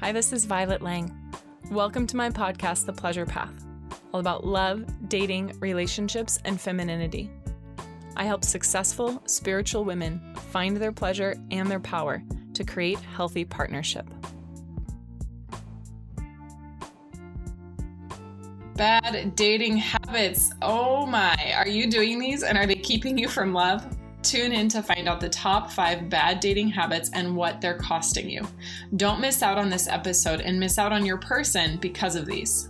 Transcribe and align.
Hi, 0.00 0.12
this 0.12 0.32
is 0.32 0.46
Violet 0.46 0.80
Lang. 0.80 1.14
Welcome 1.70 2.06
to 2.06 2.16
my 2.16 2.30
podcast, 2.30 2.86
The 2.86 2.92
Pleasure 2.94 3.26
Path, 3.26 3.52
all 4.14 4.20
about 4.20 4.46
love, 4.46 4.86
dating, 5.10 5.52
relationships, 5.60 6.38
and 6.46 6.58
femininity. 6.58 7.30
I 8.16 8.24
help 8.24 8.42
successful 8.42 9.22
spiritual 9.26 9.84
women 9.84 10.18
find 10.52 10.74
their 10.74 10.90
pleasure 10.90 11.36
and 11.50 11.70
their 11.70 11.80
power 11.80 12.22
to 12.54 12.64
create 12.64 12.98
healthy 12.98 13.44
partnership. 13.44 14.08
Bad 18.76 19.34
dating 19.34 19.76
habits. 19.76 20.54
Oh 20.62 21.04
my, 21.04 21.36
are 21.54 21.68
you 21.68 21.90
doing 21.90 22.18
these 22.18 22.42
and 22.42 22.56
are 22.56 22.64
they 22.64 22.76
keeping 22.76 23.18
you 23.18 23.28
from 23.28 23.52
love? 23.52 23.99
Tune 24.22 24.52
in 24.52 24.68
to 24.68 24.82
find 24.82 25.08
out 25.08 25.20
the 25.20 25.30
top 25.30 25.70
five 25.70 26.10
bad 26.10 26.40
dating 26.40 26.68
habits 26.68 27.10
and 27.14 27.34
what 27.34 27.60
they're 27.60 27.78
costing 27.78 28.28
you. 28.28 28.46
Don't 28.96 29.20
miss 29.20 29.42
out 29.42 29.56
on 29.56 29.70
this 29.70 29.88
episode 29.88 30.40
and 30.40 30.60
miss 30.60 30.78
out 30.78 30.92
on 30.92 31.06
your 31.06 31.16
person 31.16 31.78
because 31.78 32.16
of 32.16 32.26
these. 32.26 32.68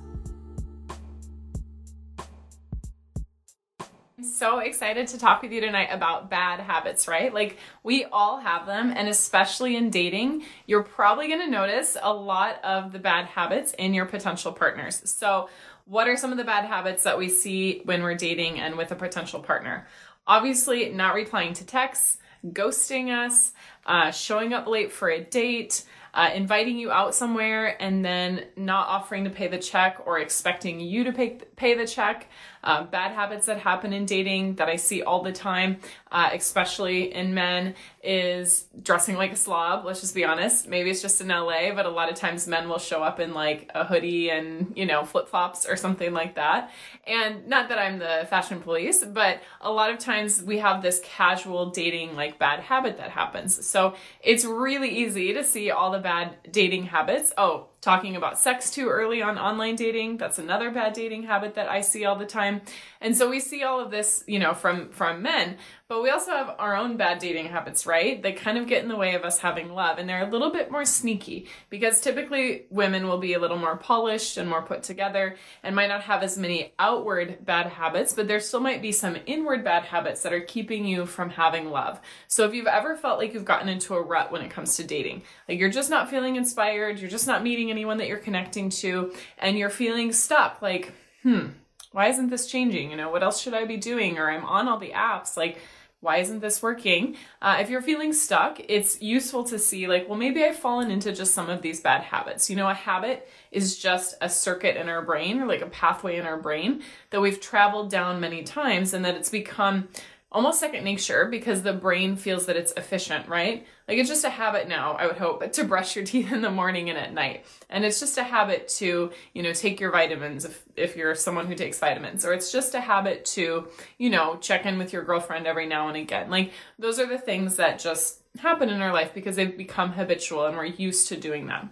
I'm 4.16 4.24
so 4.24 4.58
excited 4.58 5.08
to 5.08 5.18
talk 5.18 5.40
with 5.40 5.50
you 5.50 5.62
tonight 5.62 5.88
about 5.90 6.28
bad 6.28 6.60
habits, 6.60 7.08
right? 7.08 7.32
Like, 7.32 7.56
we 7.82 8.04
all 8.04 8.38
have 8.38 8.66
them, 8.66 8.92
and 8.94 9.08
especially 9.08 9.76
in 9.76 9.88
dating, 9.88 10.44
you're 10.66 10.82
probably 10.82 11.26
gonna 11.26 11.48
notice 11.48 11.96
a 12.00 12.12
lot 12.12 12.62
of 12.62 12.92
the 12.92 12.98
bad 12.98 13.24
habits 13.24 13.72
in 13.78 13.94
your 13.94 14.04
potential 14.04 14.52
partners. 14.52 15.02
So, 15.10 15.48
what 15.86 16.06
are 16.06 16.16
some 16.16 16.30
of 16.30 16.38
the 16.38 16.44
bad 16.44 16.66
habits 16.66 17.02
that 17.04 17.18
we 17.18 17.28
see 17.30 17.80
when 17.84 18.02
we're 18.02 18.14
dating 18.14 18.60
and 18.60 18.76
with 18.76 18.92
a 18.92 18.94
potential 18.94 19.40
partner? 19.40 19.88
Obviously, 20.30 20.88
not 20.90 21.16
replying 21.16 21.52
to 21.54 21.66
texts, 21.66 22.18
ghosting 22.46 23.10
us, 23.10 23.50
uh, 23.84 24.12
showing 24.12 24.52
up 24.52 24.68
late 24.68 24.92
for 24.92 25.08
a 25.08 25.20
date, 25.20 25.82
uh, 26.14 26.30
inviting 26.32 26.78
you 26.78 26.92
out 26.92 27.16
somewhere 27.16 27.76
and 27.82 28.04
then 28.04 28.44
not 28.56 28.86
offering 28.86 29.24
to 29.24 29.30
pay 29.30 29.48
the 29.48 29.58
check 29.58 29.98
or 30.06 30.20
expecting 30.20 30.78
you 30.78 31.02
to 31.02 31.12
pay, 31.12 31.38
pay 31.56 31.74
the 31.74 31.84
check. 31.84 32.28
Uh, 32.62 32.84
bad 32.84 33.10
habits 33.10 33.46
that 33.46 33.58
happen 33.58 33.92
in 33.92 34.06
dating 34.06 34.54
that 34.54 34.68
I 34.68 34.76
see 34.76 35.02
all 35.02 35.24
the 35.24 35.32
time, 35.32 35.78
uh, 36.12 36.30
especially 36.32 37.12
in 37.12 37.34
men, 37.34 37.74
is 38.02 38.66
dressing 38.82 39.16
like 39.16 39.32
a 39.32 39.36
slob. 39.36 39.84
Let's 39.84 40.00
just 40.00 40.14
be 40.14 40.24
honest. 40.24 40.66
Maybe 40.66 40.90
it's 40.90 41.02
just 41.02 41.20
in 41.20 41.28
LA, 41.28 41.72
but 41.74 41.86
a 41.86 41.90
lot 41.90 42.10
of 42.10 42.14
times 42.14 42.46
men 42.46 42.68
will 42.68 42.78
show 42.78 43.02
up 43.02 43.20
in 43.20 43.34
like 43.34 43.70
a 43.74 43.84
hoodie 43.84 44.30
and, 44.30 44.72
you 44.74 44.86
know, 44.86 45.04
flip 45.04 45.28
flops 45.28 45.66
or 45.66 45.76
something 45.76 46.12
like 46.12 46.36
that. 46.36 46.70
And 47.06 47.46
not 47.46 47.68
that 47.68 47.78
I'm 47.78 47.98
the 47.98 48.26
fashion 48.30 48.60
police, 48.60 49.04
but 49.04 49.42
a 49.60 49.70
lot 49.70 49.90
of 49.90 49.98
times 49.98 50.42
we 50.42 50.58
have 50.58 50.82
this 50.82 51.00
casual 51.04 51.70
dating 51.70 52.16
like 52.16 52.38
bad 52.38 52.60
habit 52.60 52.96
that 52.98 53.10
happens. 53.10 53.66
So 53.66 53.94
it's 54.22 54.44
really 54.44 54.88
easy 54.88 55.34
to 55.34 55.44
see 55.44 55.70
all 55.70 55.90
the 55.90 55.98
bad 55.98 56.36
dating 56.50 56.84
habits. 56.84 57.32
Oh, 57.36 57.69
talking 57.80 58.14
about 58.14 58.38
sex 58.38 58.70
too 58.70 58.88
early 58.88 59.22
on 59.22 59.38
online 59.38 59.74
dating. 59.76 60.18
That's 60.18 60.38
another 60.38 60.70
bad 60.70 60.92
dating 60.92 61.22
habit 61.22 61.54
that 61.54 61.68
i 61.68 61.80
see 61.80 62.04
all 62.04 62.16
the 62.16 62.26
time. 62.26 62.60
And 63.00 63.16
so 63.16 63.30
we 63.30 63.40
see 63.40 63.62
all 63.62 63.80
of 63.80 63.90
this 63.90 64.22
you 64.26 64.38
know 64.38 64.54
from 64.54 64.90
from 64.90 65.22
men 65.22 65.56
but 65.88 66.04
we 66.04 66.10
also 66.10 66.30
have 66.30 66.54
our 66.60 66.76
own 66.76 66.96
bad 66.96 67.18
dating 67.18 67.46
habits 67.46 67.86
right? 67.86 68.22
They 68.22 68.32
kind 68.32 68.58
of 68.58 68.66
get 68.68 68.82
in 68.82 68.88
the 68.88 68.96
way 68.96 69.14
of 69.14 69.24
us 69.24 69.40
having 69.40 69.72
love 69.72 69.98
and 69.98 70.08
they're 70.08 70.26
a 70.26 70.30
little 70.30 70.52
bit 70.52 70.70
more 70.70 70.84
sneaky 70.84 71.48
because 71.68 72.00
typically 72.00 72.66
women 72.70 73.08
will 73.08 73.18
be 73.18 73.32
a 73.32 73.40
little 73.40 73.58
more 73.58 73.76
polished 73.76 74.36
and 74.36 74.48
more 74.48 74.62
put 74.62 74.82
together 74.82 75.36
and 75.62 75.74
might 75.74 75.88
not 75.88 76.02
have 76.02 76.22
as 76.22 76.38
many 76.38 76.74
outward 76.78 77.44
bad 77.44 77.66
habits 77.66 78.12
but 78.12 78.28
there 78.28 78.40
still 78.40 78.60
might 78.60 78.82
be 78.82 78.92
some 78.92 79.16
inward 79.26 79.64
bad 79.64 79.84
habits 79.84 80.22
that 80.22 80.32
are 80.32 80.40
keeping 80.40 80.84
you 80.84 81.06
from 81.06 81.30
having 81.30 81.70
love. 81.70 82.00
So 82.28 82.44
if 82.44 82.54
you've 82.54 82.66
ever 82.66 82.94
felt 82.94 83.18
like 83.18 83.32
you've 83.32 83.44
gotten 83.44 83.68
into 83.68 83.94
a 83.94 84.02
rut 84.02 84.30
when 84.30 84.42
it 84.42 84.50
comes 84.50 84.76
to 84.76 84.84
dating 84.84 85.22
like 85.48 85.58
you're 85.58 85.70
just 85.70 85.90
not 85.90 86.10
feeling 86.10 86.36
inspired 86.36 86.98
you're 87.00 87.10
just 87.10 87.26
not 87.26 87.42
meeting 87.42 87.69
anyone 87.70 87.98
that 87.98 88.08
you're 88.08 88.18
connecting 88.18 88.70
to 88.70 89.12
and 89.38 89.58
you're 89.58 89.70
feeling 89.70 90.12
stuck 90.12 90.60
like 90.60 90.92
hmm 91.22 91.46
why 91.92 92.06
isn't 92.06 92.30
this 92.30 92.46
changing? 92.46 92.92
You 92.92 92.96
know 92.96 93.10
what 93.10 93.22
else 93.22 93.40
should 93.40 93.54
i 93.54 93.64
be 93.64 93.76
doing? 93.76 94.18
Or 94.18 94.30
i'm 94.30 94.44
on 94.44 94.68
all 94.68 94.78
the 94.78 94.92
apps 94.92 95.36
like 95.36 95.58
why 96.02 96.16
isn't 96.16 96.40
this 96.40 96.62
working? 96.62 97.16
Uh, 97.42 97.58
if 97.60 97.68
you're 97.68 97.82
feeling 97.82 98.12
stuck 98.12 98.60
it's 98.68 99.02
useful 99.02 99.44
to 99.44 99.58
see 99.58 99.86
like 99.86 100.08
well 100.08 100.18
maybe 100.18 100.42
i've 100.42 100.56
fallen 100.56 100.90
into 100.90 101.12
just 101.12 101.34
some 101.34 101.50
of 101.50 101.62
these 101.62 101.80
bad 101.80 102.02
habits. 102.02 102.48
You 102.48 102.56
know 102.56 102.68
a 102.68 102.74
habit 102.74 103.28
is 103.50 103.78
just 103.78 104.14
a 104.20 104.28
circuit 104.28 104.76
in 104.76 104.88
our 104.88 105.02
brain 105.02 105.40
or 105.40 105.46
like 105.46 105.62
a 105.62 105.66
pathway 105.66 106.16
in 106.16 106.26
our 106.26 106.38
brain 106.38 106.82
that 107.10 107.20
we've 107.20 107.40
traveled 107.40 107.90
down 107.90 108.20
many 108.20 108.42
times 108.42 108.94
and 108.94 109.04
that 109.04 109.16
it's 109.16 109.30
become 109.30 109.88
almost 110.32 110.60
second 110.60 110.84
nature 110.84 111.26
because 111.26 111.62
the 111.62 111.72
brain 111.72 112.16
feels 112.16 112.46
that 112.46 112.56
it's 112.56 112.72
efficient, 112.76 113.28
right? 113.28 113.66
Like 113.88 113.98
it's 113.98 114.08
just 114.08 114.24
a 114.24 114.30
habit 114.30 114.68
now, 114.68 114.92
I 114.92 115.06
would 115.06 115.16
hope, 115.16 115.52
to 115.52 115.64
brush 115.64 115.96
your 115.96 116.04
teeth 116.04 116.32
in 116.32 116.42
the 116.42 116.50
morning 116.50 116.88
and 116.88 116.98
at 116.98 117.12
night. 117.12 117.46
And 117.68 117.84
it's 117.84 117.98
just 117.98 118.16
a 118.18 118.22
habit 118.22 118.68
to, 118.78 119.10
you 119.34 119.42
know, 119.42 119.52
take 119.52 119.80
your 119.80 119.90
vitamins 119.90 120.44
if, 120.44 120.62
if 120.76 120.96
you're 120.96 121.14
someone 121.14 121.46
who 121.46 121.54
takes 121.54 121.78
vitamins, 121.78 122.24
or 122.24 122.32
it's 122.32 122.52
just 122.52 122.74
a 122.74 122.80
habit 122.80 123.24
to, 123.26 123.68
you 123.98 124.10
know, 124.10 124.36
check 124.36 124.66
in 124.66 124.78
with 124.78 124.92
your 124.92 125.02
girlfriend 125.02 125.46
every 125.46 125.66
now 125.66 125.88
and 125.88 125.96
again. 125.96 126.30
Like 126.30 126.52
those 126.78 126.98
are 127.00 127.06
the 127.06 127.18
things 127.18 127.56
that 127.56 127.80
just 127.80 128.20
happen 128.38 128.68
in 128.68 128.80
our 128.80 128.92
life 128.92 129.12
because 129.12 129.36
they've 129.36 129.56
become 129.56 129.92
habitual 129.92 130.46
and 130.46 130.56
we're 130.56 130.64
used 130.66 131.08
to 131.08 131.16
doing 131.16 131.46
that. 131.46 131.68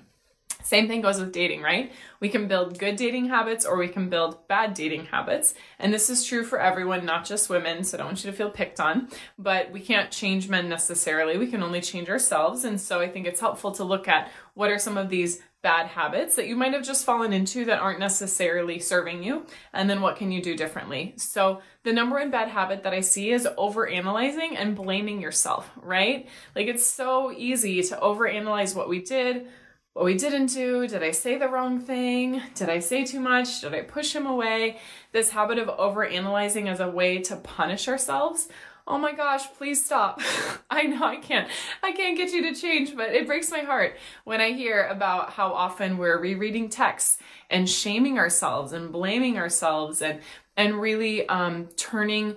Same 0.68 0.86
thing 0.86 1.00
goes 1.00 1.18
with 1.18 1.32
dating, 1.32 1.62
right? 1.62 1.90
We 2.20 2.28
can 2.28 2.46
build 2.46 2.78
good 2.78 2.96
dating 2.96 3.30
habits 3.30 3.64
or 3.64 3.78
we 3.78 3.88
can 3.88 4.10
build 4.10 4.46
bad 4.48 4.74
dating 4.74 5.06
habits. 5.06 5.54
And 5.78 5.94
this 5.94 6.10
is 6.10 6.26
true 6.26 6.44
for 6.44 6.60
everyone, 6.60 7.06
not 7.06 7.24
just 7.24 7.48
women. 7.48 7.84
So 7.84 7.96
I 7.96 7.98
don't 7.98 8.08
want 8.08 8.22
you 8.22 8.30
to 8.30 8.36
feel 8.36 8.50
picked 8.50 8.78
on. 8.78 9.08
But 9.38 9.72
we 9.72 9.80
can't 9.80 10.10
change 10.10 10.50
men 10.50 10.68
necessarily. 10.68 11.38
We 11.38 11.46
can 11.46 11.62
only 11.62 11.80
change 11.80 12.10
ourselves. 12.10 12.64
And 12.64 12.78
so 12.78 13.00
I 13.00 13.08
think 13.08 13.26
it's 13.26 13.40
helpful 13.40 13.72
to 13.72 13.84
look 13.84 14.08
at 14.08 14.30
what 14.52 14.70
are 14.70 14.78
some 14.78 14.98
of 14.98 15.08
these 15.08 15.40
bad 15.62 15.86
habits 15.86 16.36
that 16.36 16.46
you 16.46 16.54
might 16.54 16.74
have 16.74 16.84
just 16.84 17.04
fallen 17.04 17.32
into 17.32 17.64
that 17.64 17.80
aren't 17.80 17.98
necessarily 17.98 18.78
serving 18.78 19.24
you 19.24 19.44
and 19.72 19.90
then 19.90 20.00
what 20.00 20.14
can 20.14 20.30
you 20.30 20.40
do 20.40 20.56
differently 20.56 21.14
so 21.16 21.60
the 21.82 21.92
number 21.92 22.14
one 22.14 22.30
bad 22.30 22.46
habit 22.46 22.84
that 22.84 22.92
i 22.92 23.00
see 23.00 23.32
is 23.32 23.48
over 23.56 23.88
analyzing 23.88 24.56
and 24.56 24.76
blaming 24.76 25.20
yourself 25.20 25.68
right 25.82 26.28
like 26.54 26.68
it's 26.68 26.86
so 26.86 27.32
easy 27.32 27.82
to 27.82 27.98
over 27.98 28.28
analyze 28.28 28.72
what 28.72 28.88
we 28.88 29.02
did 29.02 29.48
what 29.98 30.04
we 30.04 30.16
didn't 30.16 30.46
do. 30.54 30.86
Did 30.86 31.02
I 31.02 31.10
say 31.10 31.38
the 31.38 31.48
wrong 31.48 31.80
thing? 31.80 32.40
Did 32.54 32.68
I 32.68 32.78
say 32.78 33.04
too 33.04 33.18
much? 33.18 33.62
Did 33.62 33.74
I 33.74 33.80
push 33.80 34.14
him 34.14 34.26
away? 34.26 34.78
This 35.10 35.30
habit 35.30 35.58
of 35.58 35.68
over 35.70 36.04
analyzing 36.06 36.68
as 36.68 36.78
a 36.78 36.88
way 36.88 37.18
to 37.22 37.34
punish 37.34 37.88
ourselves. 37.88 38.48
Oh 38.86 38.96
my 38.96 39.12
gosh, 39.12 39.52
please 39.54 39.84
stop. 39.84 40.20
I 40.70 40.82
know 40.82 41.02
I 41.02 41.16
can't. 41.16 41.50
I 41.82 41.90
can't 41.90 42.16
get 42.16 42.30
you 42.30 42.42
to 42.42 42.54
change, 42.54 42.94
but 42.94 43.08
it 43.08 43.26
breaks 43.26 43.50
my 43.50 43.62
heart 43.62 43.96
when 44.22 44.40
I 44.40 44.52
hear 44.52 44.86
about 44.86 45.30
how 45.30 45.52
often 45.52 45.98
we're 45.98 46.20
rereading 46.20 46.68
texts 46.68 47.18
and 47.50 47.68
shaming 47.68 48.20
ourselves 48.20 48.72
and 48.72 48.92
blaming 48.92 49.36
ourselves 49.36 50.00
and 50.00 50.20
and 50.56 50.80
really 50.80 51.28
um, 51.28 51.66
turning 51.74 52.36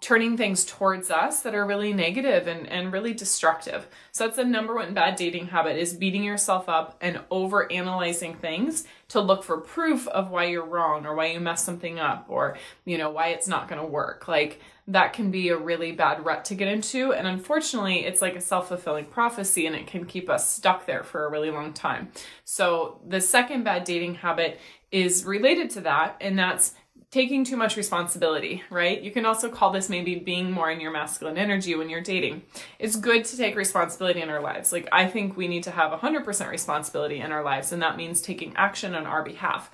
turning 0.00 0.34
things 0.36 0.64
towards 0.64 1.10
us 1.10 1.42
that 1.42 1.54
are 1.54 1.66
really 1.66 1.92
negative 1.92 2.46
and, 2.46 2.66
and 2.68 2.92
really 2.92 3.12
destructive. 3.12 3.86
So 4.12 4.24
that's 4.24 4.36
the 4.36 4.44
number 4.44 4.74
one 4.74 4.94
bad 4.94 5.16
dating 5.16 5.48
habit 5.48 5.76
is 5.76 5.92
beating 5.92 6.24
yourself 6.24 6.68
up 6.70 6.96
and 7.02 7.20
over 7.30 7.70
analyzing 7.70 8.34
things 8.34 8.86
to 9.08 9.20
look 9.20 9.44
for 9.44 9.58
proof 9.58 10.08
of 10.08 10.30
why 10.30 10.44
you're 10.44 10.64
wrong 10.64 11.04
or 11.04 11.14
why 11.14 11.26
you 11.26 11.40
messed 11.40 11.66
something 11.66 11.98
up 11.98 12.26
or, 12.28 12.56
you 12.86 12.96
know, 12.96 13.10
why 13.10 13.28
it's 13.28 13.46
not 13.46 13.68
going 13.68 13.80
to 13.80 13.86
work. 13.86 14.26
Like 14.26 14.60
that 14.88 15.12
can 15.12 15.30
be 15.30 15.50
a 15.50 15.56
really 15.56 15.92
bad 15.92 16.24
rut 16.24 16.46
to 16.46 16.54
get 16.54 16.68
into. 16.68 17.12
And 17.12 17.26
unfortunately, 17.26 18.06
it's 18.06 18.22
like 18.22 18.36
a 18.36 18.40
self 18.40 18.68
fulfilling 18.68 19.04
prophecy 19.04 19.66
and 19.66 19.76
it 19.76 19.86
can 19.86 20.06
keep 20.06 20.30
us 20.30 20.50
stuck 20.50 20.86
there 20.86 21.04
for 21.04 21.26
a 21.26 21.30
really 21.30 21.50
long 21.50 21.74
time. 21.74 22.10
So 22.44 23.00
the 23.06 23.20
second 23.20 23.64
bad 23.64 23.84
dating 23.84 24.16
habit 24.16 24.58
is 24.90 25.24
related 25.24 25.70
to 25.70 25.80
that, 25.82 26.16
and 26.20 26.38
that's 26.38 26.74
taking 27.10 27.44
too 27.44 27.56
much 27.56 27.76
responsibility, 27.76 28.62
right? 28.70 29.00
You 29.00 29.10
can 29.10 29.26
also 29.26 29.48
call 29.48 29.70
this 29.70 29.88
maybe 29.88 30.16
being 30.16 30.50
more 30.50 30.70
in 30.70 30.80
your 30.80 30.90
masculine 30.90 31.38
energy 31.38 31.74
when 31.74 31.88
you're 31.88 32.00
dating. 32.00 32.42
It's 32.78 32.96
good 32.96 33.24
to 33.26 33.36
take 33.36 33.56
responsibility 33.56 34.20
in 34.20 34.30
our 34.30 34.40
lives. 34.40 34.72
Like, 34.72 34.88
I 34.92 35.06
think 35.06 35.36
we 35.36 35.48
need 35.48 35.64
to 35.64 35.70
have 35.70 35.98
100% 35.98 36.50
responsibility 36.50 37.20
in 37.20 37.32
our 37.32 37.42
lives, 37.42 37.72
and 37.72 37.82
that 37.82 37.96
means 37.96 38.20
taking 38.20 38.54
action 38.56 38.94
on 38.94 39.06
our 39.06 39.22
behalf. 39.22 39.70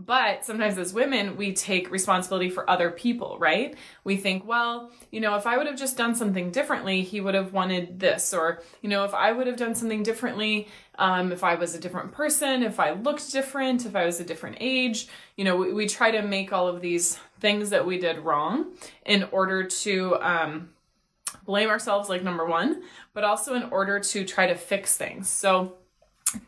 But 0.00 0.44
sometimes 0.44 0.78
as 0.78 0.94
women, 0.94 1.36
we 1.36 1.52
take 1.52 1.90
responsibility 1.90 2.50
for 2.50 2.68
other 2.70 2.88
people, 2.88 3.36
right? 3.40 3.76
We 4.04 4.16
think, 4.16 4.46
well, 4.46 4.92
you 5.10 5.20
know, 5.20 5.34
if 5.34 5.44
I 5.44 5.56
would 5.56 5.66
have 5.66 5.76
just 5.76 5.96
done 5.96 6.14
something 6.14 6.52
differently, 6.52 7.02
he 7.02 7.20
would 7.20 7.34
have 7.34 7.52
wanted 7.52 7.98
this. 7.98 8.32
Or, 8.32 8.62
you 8.80 8.88
know, 8.88 9.04
if 9.04 9.12
I 9.12 9.32
would 9.32 9.48
have 9.48 9.56
done 9.56 9.74
something 9.74 10.04
differently, 10.04 10.68
um, 11.00 11.32
if 11.32 11.42
I 11.42 11.56
was 11.56 11.74
a 11.74 11.80
different 11.80 12.12
person, 12.12 12.62
if 12.62 12.78
I 12.78 12.92
looked 12.92 13.32
different, 13.32 13.86
if 13.86 13.96
I 13.96 14.06
was 14.06 14.20
a 14.20 14.24
different 14.24 14.58
age, 14.60 15.08
you 15.36 15.44
know, 15.44 15.56
we, 15.56 15.72
we 15.72 15.88
try 15.88 16.12
to 16.12 16.22
make 16.22 16.52
all 16.52 16.68
of 16.68 16.80
these 16.80 17.18
things 17.40 17.70
that 17.70 17.84
we 17.84 17.98
did 17.98 18.20
wrong 18.20 18.66
in 19.04 19.24
order 19.32 19.64
to, 19.64 20.16
um, 20.20 20.68
blame 21.44 21.68
ourselves, 21.70 22.08
like 22.08 22.22
number 22.22 22.46
one, 22.46 22.82
but 23.14 23.24
also 23.24 23.54
in 23.54 23.64
order 23.64 23.98
to 23.98 24.24
try 24.24 24.46
to 24.46 24.54
fix 24.54 24.96
things. 24.96 25.28
So, 25.28 25.74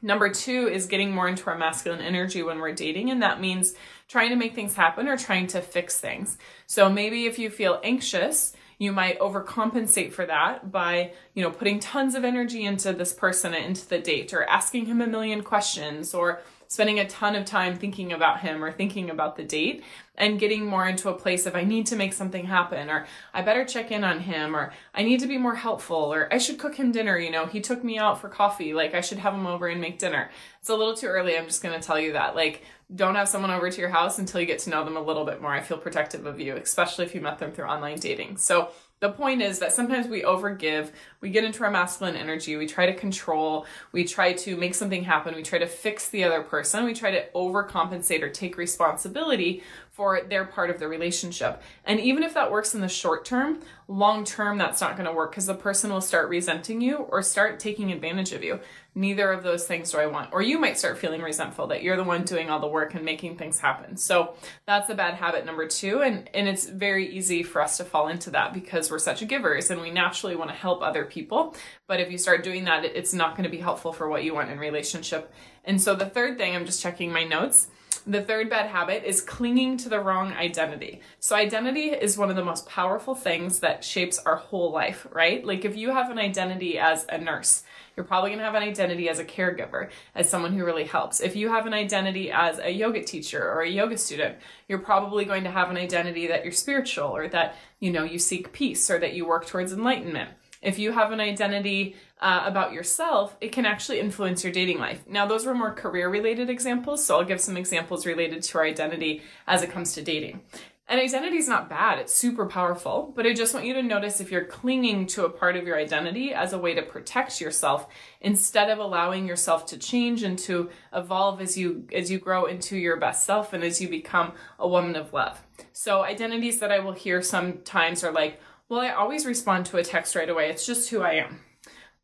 Number 0.02 0.28
two 0.28 0.68
is 0.68 0.86
getting 0.86 1.10
more 1.12 1.28
into 1.28 1.46
our 1.46 1.56
masculine 1.56 2.00
energy 2.00 2.42
when 2.42 2.58
we're 2.58 2.72
dating, 2.72 3.10
and 3.10 3.22
that 3.22 3.40
means 3.40 3.74
trying 4.08 4.30
to 4.30 4.36
make 4.36 4.54
things 4.54 4.74
happen 4.74 5.08
or 5.08 5.16
trying 5.16 5.46
to 5.48 5.60
fix 5.60 5.98
things. 5.98 6.36
So 6.66 6.90
maybe 6.90 7.26
if 7.26 7.38
you 7.38 7.50
feel 7.50 7.80
anxious, 7.82 8.54
You 8.80 8.92
might 8.92 9.18
overcompensate 9.18 10.10
for 10.12 10.24
that 10.24 10.72
by, 10.72 11.12
you 11.34 11.42
know, 11.42 11.50
putting 11.50 11.80
tons 11.80 12.14
of 12.14 12.24
energy 12.24 12.64
into 12.64 12.94
this 12.94 13.12
person 13.12 13.52
into 13.52 13.86
the 13.86 13.98
date 13.98 14.32
or 14.32 14.44
asking 14.44 14.86
him 14.86 15.02
a 15.02 15.06
million 15.06 15.42
questions 15.42 16.14
or 16.14 16.40
spending 16.70 17.00
a 17.00 17.08
ton 17.08 17.34
of 17.34 17.44
time 17.44 17.76
thinking 17.76 18.12
about 18.12 18.40
him 18.40 18.62
or 18.62 18.70
thinking 18.70 19.10
about 19.10 19.34
the 19.34 19.42
date 19.42 19.82
and 20.14 20.38
getting 20.38 20.64
more 20.64 20.88
into 20.88 21.08
a 21.08 21.18
place 21.18 21.44
of 21.44 21.56
I 21.56 21.64
need 21.64 21.86
to 21.88 21.96
make 21.96 22.12
something 22.12 22.46
happen 22.46 22.88
or 22.88 23.06
I 23.34 23.42
better 23.42 23.64
check 23.64 23.90
in 23.90 24.04
on 24.04 24.20
him 24.20 24.54
or 24.54 24.72
I 24.94 25.02
need 25.02 25.18
to 25.18 25.26
be 25.26 25.36
more 25.36 25.56
helpful 25.56 25.96
or 25.96 26.32
I 26.32 26.38
should 26.38 26.60
cook 26.60 26.76
him 26.76 26.92
dinner, 26.92 27.18
you 27.18 27.32
know, 27.32 27.46
he 27.46 27.60
took 27.60 27.82
me 27.82 27.98
out 27.98 28.20
for 28.20 28.28
coffee, 28.28 28.72
like 28.72 28.94
I 28.94 29.00
should 29.00 29.18
have 29.18 29.34
him 29.34 29.48
over 29.48 29.66
and 29.66 29.80
make 29.80 29.98
dinner. 29.98 30.30
It's 30.60 30.68
a 30.68 30.76
little 30.76 30.94
too 30.94 31.08
early, 31.08 31.36
I'm 31.36 31.46
just 31.46 31.60
going 31.60 31.78
to 31.78 31.84
tell 31.84 31.98
you 31.98 32.12
that. 32.12 32.36
Like 32.36 32.62
don't 32.94 33.16
have 33.16 33.28
someone 33.28 33.50
over 33.50 33.68
to 33.68 33.80
your 33.80 33.90
house 33.90 34.20
until 34.20 34.40
you 34.40 34.46
get 34.46 34.60
to 34.60 34.70
know 34.70 34.84
them 34.84 34.96
a 34.96 35.02
little 35.02 35.24
bit 35.24 35.42
more. 35.42 35.52
I 35.52 35.62
feel 35.62 35.76
protective 35.76 36.24
of 36.24 36.38
you, 36.38 36.54
especially 36.54 37.04
if 37.04 37.16
you 37.16 37.20
met 37.20 37.40
them 37.40 37.50
through 37.50 37.66
online 37.66 37.98
dating. 37.98 38.36
So 38.36 38.70
the 39.00 39.10
point 39.10 39.40
is 39.40 39.58
that 39.58 39.72
sometimes 39.72 40.06
we 40.06 40.22
overgive, 40.22 40.90
we 41.22 41.30
get 41.30 41.42
into 41.42 41.64
our 41.64 41.70
masculine 41.70 42.16
energy, 42.16 42.56
we 42.56 42.66
try 42.66 42.84
to 42.84 42.94
control, 42.94 43.66
we 43.92 44.04
try 44.04 44.34
to 44.34 44.56
make 44.56 44.74
something 44.74 45.02
happen, 45.02 45.34
we 45.34 45.42
try 45.42 45.58
to 45.58 45.66
fix 45.66 46.10
the 46.10 46.22
other 46.22 46.42
person, 46.42 46.84
we 46.84 46.92
try 46.92 47.10
to 47.10 47.26
overcompensate 47.34 48.22
or 48.22 48.28
take 48.28 48.58
responsibility 48.58 49.62
for 50.00 50.22
their 50.22 50.46
part 50.46 50.70
of 50.70 50.78
the 50.78 50.88
relationship. 50.88 51.60
And 51.84 52.00
even 52.00 52.22
if 52.22 52.32
that 52.32 52.50
works 52.50 52.74
in 52.74 52.80
the 52.80 52.88
short 52.88 53.26
term, 53.26 53.60
long 53.86 54.24
term, 54.24 54.56
that's 54.56 54.80
not 54.80 54.96
going 54.96 55.06
to 55.06 55.12
work 55.12 55.32
because 55.32 55.44
the 55.44 55.52
person 55.52 55.92
will 55.92 56.00
start 56.00 56.30
resenting 56.30 56.80
you 56.80 56.96
or 56.96 57.20
start 57.20 57.60
taking 57.60 57.92
advantage 57.92 58.32
of 58.32 58.42
you. 58.42 58.60
Neither 58.94 59.30
of 59.30 59.42
those 59.42 59.66
things 59.66 59.92
do 59.92 59.98
I 59.98 60.06
want. 60.06 60.32
Or 60.32 60.40
you 60.40 60.58
might 60.58 60.78
start 60.78 60.96
feeling 60.96 61.20
resentful 61.20 61.66
that 61.66 61.82
you're 61.82 61.98
the 61.98 62.02
one 62.02 62.24
doing 62.24 62.48
all 62.48 62.60
the 62.60 62.66
work 62.66 62.94
and 62.94 63.04
making 63.04 63.36
things 63.36 63.60
happen. 63.60 63.98
So 63.98 64.36
that's 64.66 64.88
a 64.88 64.94
bad 64.94 65.16
habit 65.16 65.44
number 65.44 65.68
two. 65.68 66.00
And, 66.00 66.30
and 66.32 66.48
it's 66.48 66.64
very 66.64 67.14
easy 67.14 67.42
for 67.42 67.60
us 67.60 67.76
to 67.76 67.84
fall 67.84 68.08
into 68.08 68.30
that 68.30 68.54
because 68.54 68.90
we're 68.90 68.98
such 68.98 69.28
givers 69.28 69.70
and 69.70 69.82
we 69.82 69.90
naturally 69.90 70.34
want 70.34 70.48
to 70.48 70.56
help 70.56 70.80
other 70.80 71.04
people. 71.04 71.54
But 71.86 72.00
if 72.00 72.10
you 72.10 72.16
start 72.16 72.42
doing 72.42 72.64
that, 72.64 72.86
it's 72.86 73.12
not 73.12 73.36
going 73.36 73.44
to 73.44 73.54
be 73.54 73.60
helpful 73.60 73.92
for 73.92 74.08
what 74.08 74.24
you 74.24 74.32
want 74.32 74.48
in 74.48 74.58
relationship. 74.58 75.30
And 75.62 75.78
so 75.78 75.94
the 75.94 76.06
third 76.06 76.38
thing, 76.38 76.56
I'm 76.56 76.64
just 76.64 76.80
checking 76.80 77.12
my 77.12 77.24
notes 77.24 77.68
the 78.06 78.22
third 78.22 78.48
bad 78.48 78.70
habit 78.70 79.04
is 79.04 79.20
clinging 79.20 79.76
to 79.78 79.88
the 79.88 80.00
wrong 80.00 80.32
identity. 80.32 81.00
So, 81.18 81.36
identity 81.36 81.90
is 81.90 82.16
one 82.16 82.30
of 82.30 82.36
the 82.36 82.44
most 82.44 82.66
powerful 82.66 83.14
things 83.14 83.60
that 83.60 83.84
shapes 83.84 84.18
our 84.18 84.36
whole 84.36 84.72
life, 84.72 85.06
right? 85.12 85.44
Like, 85.44 85.64
if 85.64 85.76
you 85.76 85.90
have 85.90 86.10
an 86.10 86.18
identity 86.18 86.78
as 86.78 87.06
a 87.08 87.18
nurse, 87.18 87.62
you're 87.96 88.06
probably 88.06 88.30
going 88.30 88.38
to 88.38 88.44
have 88.44 88.54
an 88.54 88.62
identity 88.62 89.08
as 89.08 89.18
a 89.18 89.24
caregiver, 89.24 89.90
as 90.14 90.28
someone 90.28 90.56
who 90.56 90.64
really 90.64 90.84
helps. 90.84 91.20
If 91.20 91.36
you 91.36 91.50
have 91.50 91.66
an 91.66 91.74
identity 91.74 92.30
as 92.30 92.58
a 92.58 92.70
yoga 92.70 93.02
teacher 93.02 93.42
or 93.42 93.62
a 93.62 93.68
yoga 93.68 93.98
student, 93.98 94.38
you're 94.68 94.78
probably 94.78 95.24
going 95.24 95.44
to 95.44 95.50
have 95.50 95.70
an 95.70 95.76
identity 95.76 96.26
that 96.28 96.42
you're 96.42 96.52
spiritual 96.52 97.14
or 97.14 97.28
that, 97.28 97.56
you 97.78 97.90
know, 97.90 98.04
you 98.04 98.18
seek 98.18 98.52
peace 98.52 98.90
or 98.90 98.98
that 99.00 99.12
you 99.14 99.26
work 99.26 99.46
towards 99.46 99.72
enlightenment. 99.72 100.30
If 100.62 100.78
you 100.78 100.92
have 100.92 101.10
an 101.10 101.20
identity 101.20 101.96
uh, 102.20 102.42
about 102.44 102.72
yourself, 102.72 103.36
it 103.40 103.52
can 103.52 103.64
actually 103.64 103.98
influence 103.98 104.44
your 104.44 104.52
dating 104.52 104.78
life. 104.78 105.02
Now, 105.08 105.26
those 105.26 105.46
were 105.46 105.54
more 105.54 105.72
career 105.72 106.08
related 106.08 106.50
examples, 106.50 107.04
so 107.04 107.18
I'll 107.18 107.24
give 107.24 107.40
some 107.40 107.56
examples 107.56 108.04
related 108.04 108.42
to 108.42 108.58
our 108.58 108.64
identity 108.64 109.22
as 109.46 109.62
it 109.62 109.70
comes 109.70 109.94
to 109.94 110.02
dating. 110.02 110.42
And 110.90 111.00
identity 111.00 111.36
is 111.36 111.46
not 111.46 111.70
bad, 111.70 112.00
it's 112.00 112.12
super 112.12 112.46
powerful, 112.46 113.12
but 113.14 113.24
I 113.24 113.32
just 113.32 113.54
want 113.54 113.64
you 113.64 113.74
to 113.74 113.82
notice 113.82 114.20
if 114.20 114.32
you're 114.32 114.44
clinging 114.44 115.06
to 115.08 115.24
a 115.24 115.30
part 115.30 115.54
of 115.54 115.64
your 115.64 115.78
identity 115.78 116.34
as 116.34 116.52
a 116.52 116.58
way 116.58 116.74
to 116.74 116.82
protect 116.82 117.40
yourself 117.40 117.86
instead 118.20 118.68
of 118.70 118.80
allowing 118.80 119.24
yourself 119.28 119.66
to 119.66 119.78
change 119.78 120.24
and 120.24 120.36
to 120.40 120.68
evolve 120.92 121.40
as 121.40 121.56
you 121.56 121.86
as 121.94 122.10
you 122.10 122.18
grow 122.18 122.46
into 122.46 122.76
your 122.76 122.96
best 122.96 123.22
self 123.22 123.52
and 123.52 123.62
as 123.62 123.80
you 123.80 123.88
become 123.88 124.32
a 124.58 124.66
woman 124.66 124.96
of 124.96 125.12
love. 125.12 125.40
So 125.72 126.02
identities 126.02 126.58
that 126.58 126.72
I 126.72 126.80
will 126.80 126.92
hear 126.92 127.22
sometimes 127.22 128.02
are 128.02 128.10
like, 128.10 128.40
well, 128.70 128.80
I 128.80 128.90
always 128.90 129.26
respond 129.26 129.66
to 129.66 129.78
a 129.78 129.84
text 129.84 130.14
right 130.14 130.30
away. 130.30 130.48
It's 130.48 130.64
just 130.64 130.88
who 130.88 131.02
I 131.02 131.14
am. 131.14 131.40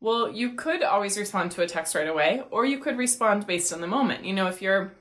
Well, 0.01 0.29
you 0.29 0.51
could 0.51 0.83
always 0.83 1.17
respond 1.17 1.51
to 1.51 1.61
a 1.61 1.67
text 1.67 1.95
right 1.95 2.07
away, 2.07 2.43
or 2.51 2.65
you 2.65 2.77
could 2.77 2.97
respond 2.97 3.47
based 3.47 3.71
on 3.71 3.81
the 3.81 3.87
moment. 3.87 4.25
You 4.25 4.33
know, 4.33 4.47
if 4.47 4.61
you're, 4.61 4.91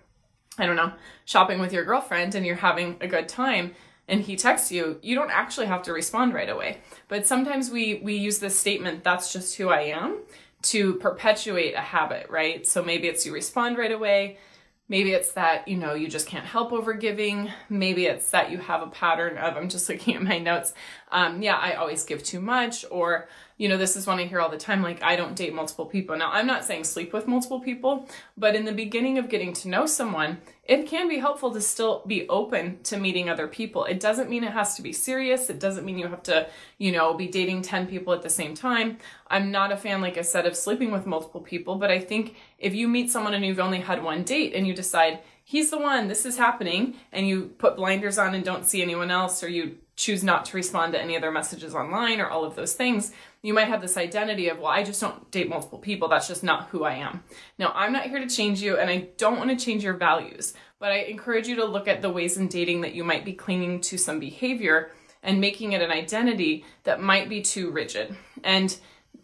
I 0.57 0.65
don't 0.65 0.77
know, 0.77 0.93
shopping 1.25 1.59
with 1.59 1.73
your 1.73 1.85
girlfriend 1.85 2.37
and 2.37 2.47
you're 2.47 2.55
having 2.55 2.97
a 3.01 3.09
good 3.09 3.29
time 3.29 3.75
and 4.09 4.21
he 4.21 4.37
texts 4.37 4.71
you, 4.71 5.01
you 5.03 5.17
don't 5.17 5.33
actually 5.33 5.67
have 5.67 5.83
to 5.83 5.93
respond 5.93 6.33
right 6.33 6.49
away. 6.49 6.79
But 7.09 7.27
sometimes 7.27 7.69
we 7.69 8.01
we 8.03 8.15
use 8.15 8.39
this 8.39 8.57
statement, 8.57 9.03
that's 9.03 9.33
just 9.33 9.57
who 9.57 9.69
I 9.69 9.81
am, 9.83 10.19
to 10.63 10.95
perpetuate 10.95 11.75
a 11.75 11.81
habit, 11.81 12.31
right? 12.31 12.65
So 12.65 12.83
maybe 12.83 13.09
it's 13.09 13.27
you 13.27 13.35
respond 13.35 13.77
right 13.77 13.93
away, 13.93 14.39
Maybe 14.89 15.13
it's 15.13 15.33
that, 15.33 15.67
you 15.67 15.77
know, 15.77 15.95
you 15.95 16.07
just 16.07 16.29
can't 16.29 16.45
help 16.45 16.73
over 16.73 16.93
giving. 16.93 17.51
Maybe 17.69 18.07
it's 18.07 18.31
that 18.31 18.51
you 18.53 18.59
have 18.59 18.83
a 18.83 18.87
pattern 18.87 19.37
of, 19.37 19.57
I'm 19.57 19.69
just 19.69 19.89
looking 19.89 20.15
at 20.15 20.23
my 20.23 20.39
notes. 20.39 20.75
Um, 21.11 21.43
yeah, 21.43 21.57
I 21.57 21.75
always 21.75 22.05
give 22.05 22.23
too 22.23 22.41
much. 22.41 22.85
Or, 22.91 23.29
you 23.57 23.69
know, 23.69 23.79
this 23.79 23.97
is 23.97 24.07
one 24.07 24.19
I 24.19 24.27
hear 24.27 24.41
all 24.41 24.51
the 24.51 24.59
time 24.59 24.83
like, 24.83 25.03
I 25.03 25.17
don't 25.17 25.35
date 25.35 25.55
multiple 25.55 25.87
people. 25.87 26.17
Now, 26.17 26.31
I'm 26.31 26.47
not 26.47 26.65
saying 26.65 26.85
sleep 26.85 27.13
with 27.13 27.27
multiple 27.27 27.61
people, 27.61 28.07
but 28.37 28.55
in 28.55 28.65
the 28.65 28.73
beginning 28.73 29.17
of 29.17 29.29
getting 29.31 29.53
to 29.55 29.69
know 29.69 29.87
someone, 29.87 30.39
it 30.65 30.87
can 30.87 31.09
be 31.09 31.19
helpful 31.19 31.53
to 31.53 31.61
still 31.61 32.03
be 32.07 32.29
open 32.29 32.83
to 32.83 32.99
meeting 32.99 33.31
other 33.31 33.47
people. 33.47 33.85
It 33.85 34.01
doesn't 34.01 34.29
mean 34.29 34.45
it 34.45 34.53
has 34.53 34.75
to 34.77 34.83
be 34.83 34.93
serious. 34.93 35.49
It 35.49 35.59
doesn't 35.59 35.87
mean 35.87 35.99
you 35.99 36.09
have 36.09 36.23
to, 36.25 36.49
you 36.77 36.93
know, 36.93 37.15
be 37.15 37.29
dating 37.29 37.63
10 37.63 37.87
people 37.87 38.13
at 38.13 38.23
the 38.23 38.29
same 38.29 38.55
time. 38.55 38.99
I'm 39.29 39.51
not 39.51 39.73
a 39.73 39.77
fan, 39.77 40.03
like 40.03 40.19
I 40.19 40.23
said, 40.23 40.47
of 40.47 40.57
sleeping 40.57 40.91
with 40.91 41.07
multiple 41.07 41.41
people, 41.41 41.77
but 41.77 41.91
I 41.91 42.01
think 42.01 42.37
if 42.59 42.75
you 42.75 42.89
meet 42.89 43.11
someone 43.11 43.33
and 43.33 43.45
you've 43.45 43.61
only 43.61 43.81
had 43.81 44.03
one 44.03 44.23
date 44.23 44.55
and 44.55 44.67
you 44.67 44.75
decide, 44.75 45.21
he's 45.45 45.71
the 45.71 45.79
one, 45.79 46.09
this 46.09 46.27
is 46.27 46.37
happening, 46.37 46.97
and 47.13 47.27
you 47.27 47.55
put 47.59 47.77
blinders 47.77 48.19
on 48.19 48.35
and 48.35 48.45
don't 48.45 48.67
see 48.67 48.83
anyone 48.83 49.11
else, 49.11 49.43
or 49.43 49.49
you 49.49 49.77
choose 49.97 50.23
not 50.23 50.45
to 50.45 50.57
respond 50.57 50.93
to 50.93 51.01
any 51.01 51.17
other 51.17 51.33
messages 51.33 51.75
online 51.75 52.21
or 52.21 52.29
all 52.29 52.45
of 52.45 52.55
those 52.55 52.75
things, 52.75 53.13
you 53.43 53.55
might 53.55 53.69
have 53.69 53.81
this 53.81 53.97
identity 53.97 54.49
of, 54.49 54.59
well, 54.59 54.71
I 54.71 54.83
just 54.83 55.01
don't 55.01 55.31
date 55.31 55.49
multiple 55.49 55.79
people. 55.79 56.09
That's 56.09 56.29
just 56.29 56.45
not 56.45 56.69
who 56.69 56.85
I 56.85 56.95
am. 56.95 57.25
Now, 57.59 57.73
I'm 57.75 57.93
not 57.93 58.05
here 58.05 58.21
to 58.21 58.29
change 58.29 58.63
you 58.63 58.77
and 58.77 58.91
I 58.91 59.09
don't 59.17 59.39
want 59.39 59.51
to 59.51 59.65
change 59.65 59.83
your 59.83 59.95
values, 59.95 60.53
but 60.79 60.93
I 60.93 60.99
encourage 60.99 61.49
you 61.49 61.57
to 61.57 61.65
look 61.65 61.89
at 61.89 62.03
the 62.03 62.11
ways 62.11 62.37
in 62.37 62.49
dating 62.49 62.83
that 62.83 62.95
you 62.95 63.05
might 63.05 63.25
be 63.25 63.33
clinging 63.33 63.81
to 63.83 63.97
some 63.97 64.21
behavior 64.21 64.91
and 65.23 65.41
making 65.41 65.73
it 65.73 65.83
an 65.83 65.91
identity 65.91 66.65
that 66.85 67.01
might 67.01 67.29
be 67.29 67.41
too 67.41 67.71
rigid. 67.71 68.15
And 68.45 68.77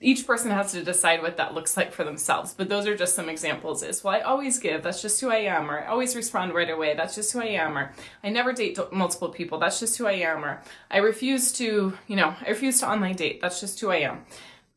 each 0.02 0.26
person 0.26 0.50
has 0.50 0.72
to 0.72 0.82
decide 0.82 1.22
what 1.22 1.36
that 1.36 1.54
looks 1.54 1.76
like 1.76 1.92
for 1.92 2.04
themselves. 2.04 2.54
But 2.54 2.68
those 2.68 2.86
are 2.86 2.96
just 2.96 3.14
some 3.14 3.28
examples 3.28 3.82
is, 3.82 4.02
well, 4.02 4.14
I 4.14 4.20
always 4.20 4.58
give, 4.58 4.82
that's 4.82 5.00
just 5.00 5.20
who 5.20 5.30
I 5.30 5.38
am, 5.38 5.70
or 5.70 5.80
I 5.80 5.86
always 5.86 6.16
respond 6.16 6.54
right 6.54 6.68
away, 6.68 6.94
that's 6.94 7.14
just 7.14 7.32
who 7.32 7.40
I 7.40 7.46
am, 7.46 7.78
or 7.78 7.92
I 8.22 8.30
never 8.30 8.52
date 8.52 8.78
multiple 8.92 9.28
people, 9.28 9.58
that's 9.58 9.80
just 9.80 9.96
who 9.96 10.06
I 10.06 10.12
am, 10.12 10.44
or 10.44 10.62
I 10.90 10.98
refuse 10.98 11.52
to, 11.52 11.92
you 12.06 12.16
know, 12.16 12.34
I 12.44 12.50
refuse 12.50 12.80
to 12.80 12.90
online 12.90 13.16
date, 13.16 13.40
that's 13.40 13.60
just 13.60 13.80
who 13.80 13.90
I 13.90 13.96
am. 13.96 14.24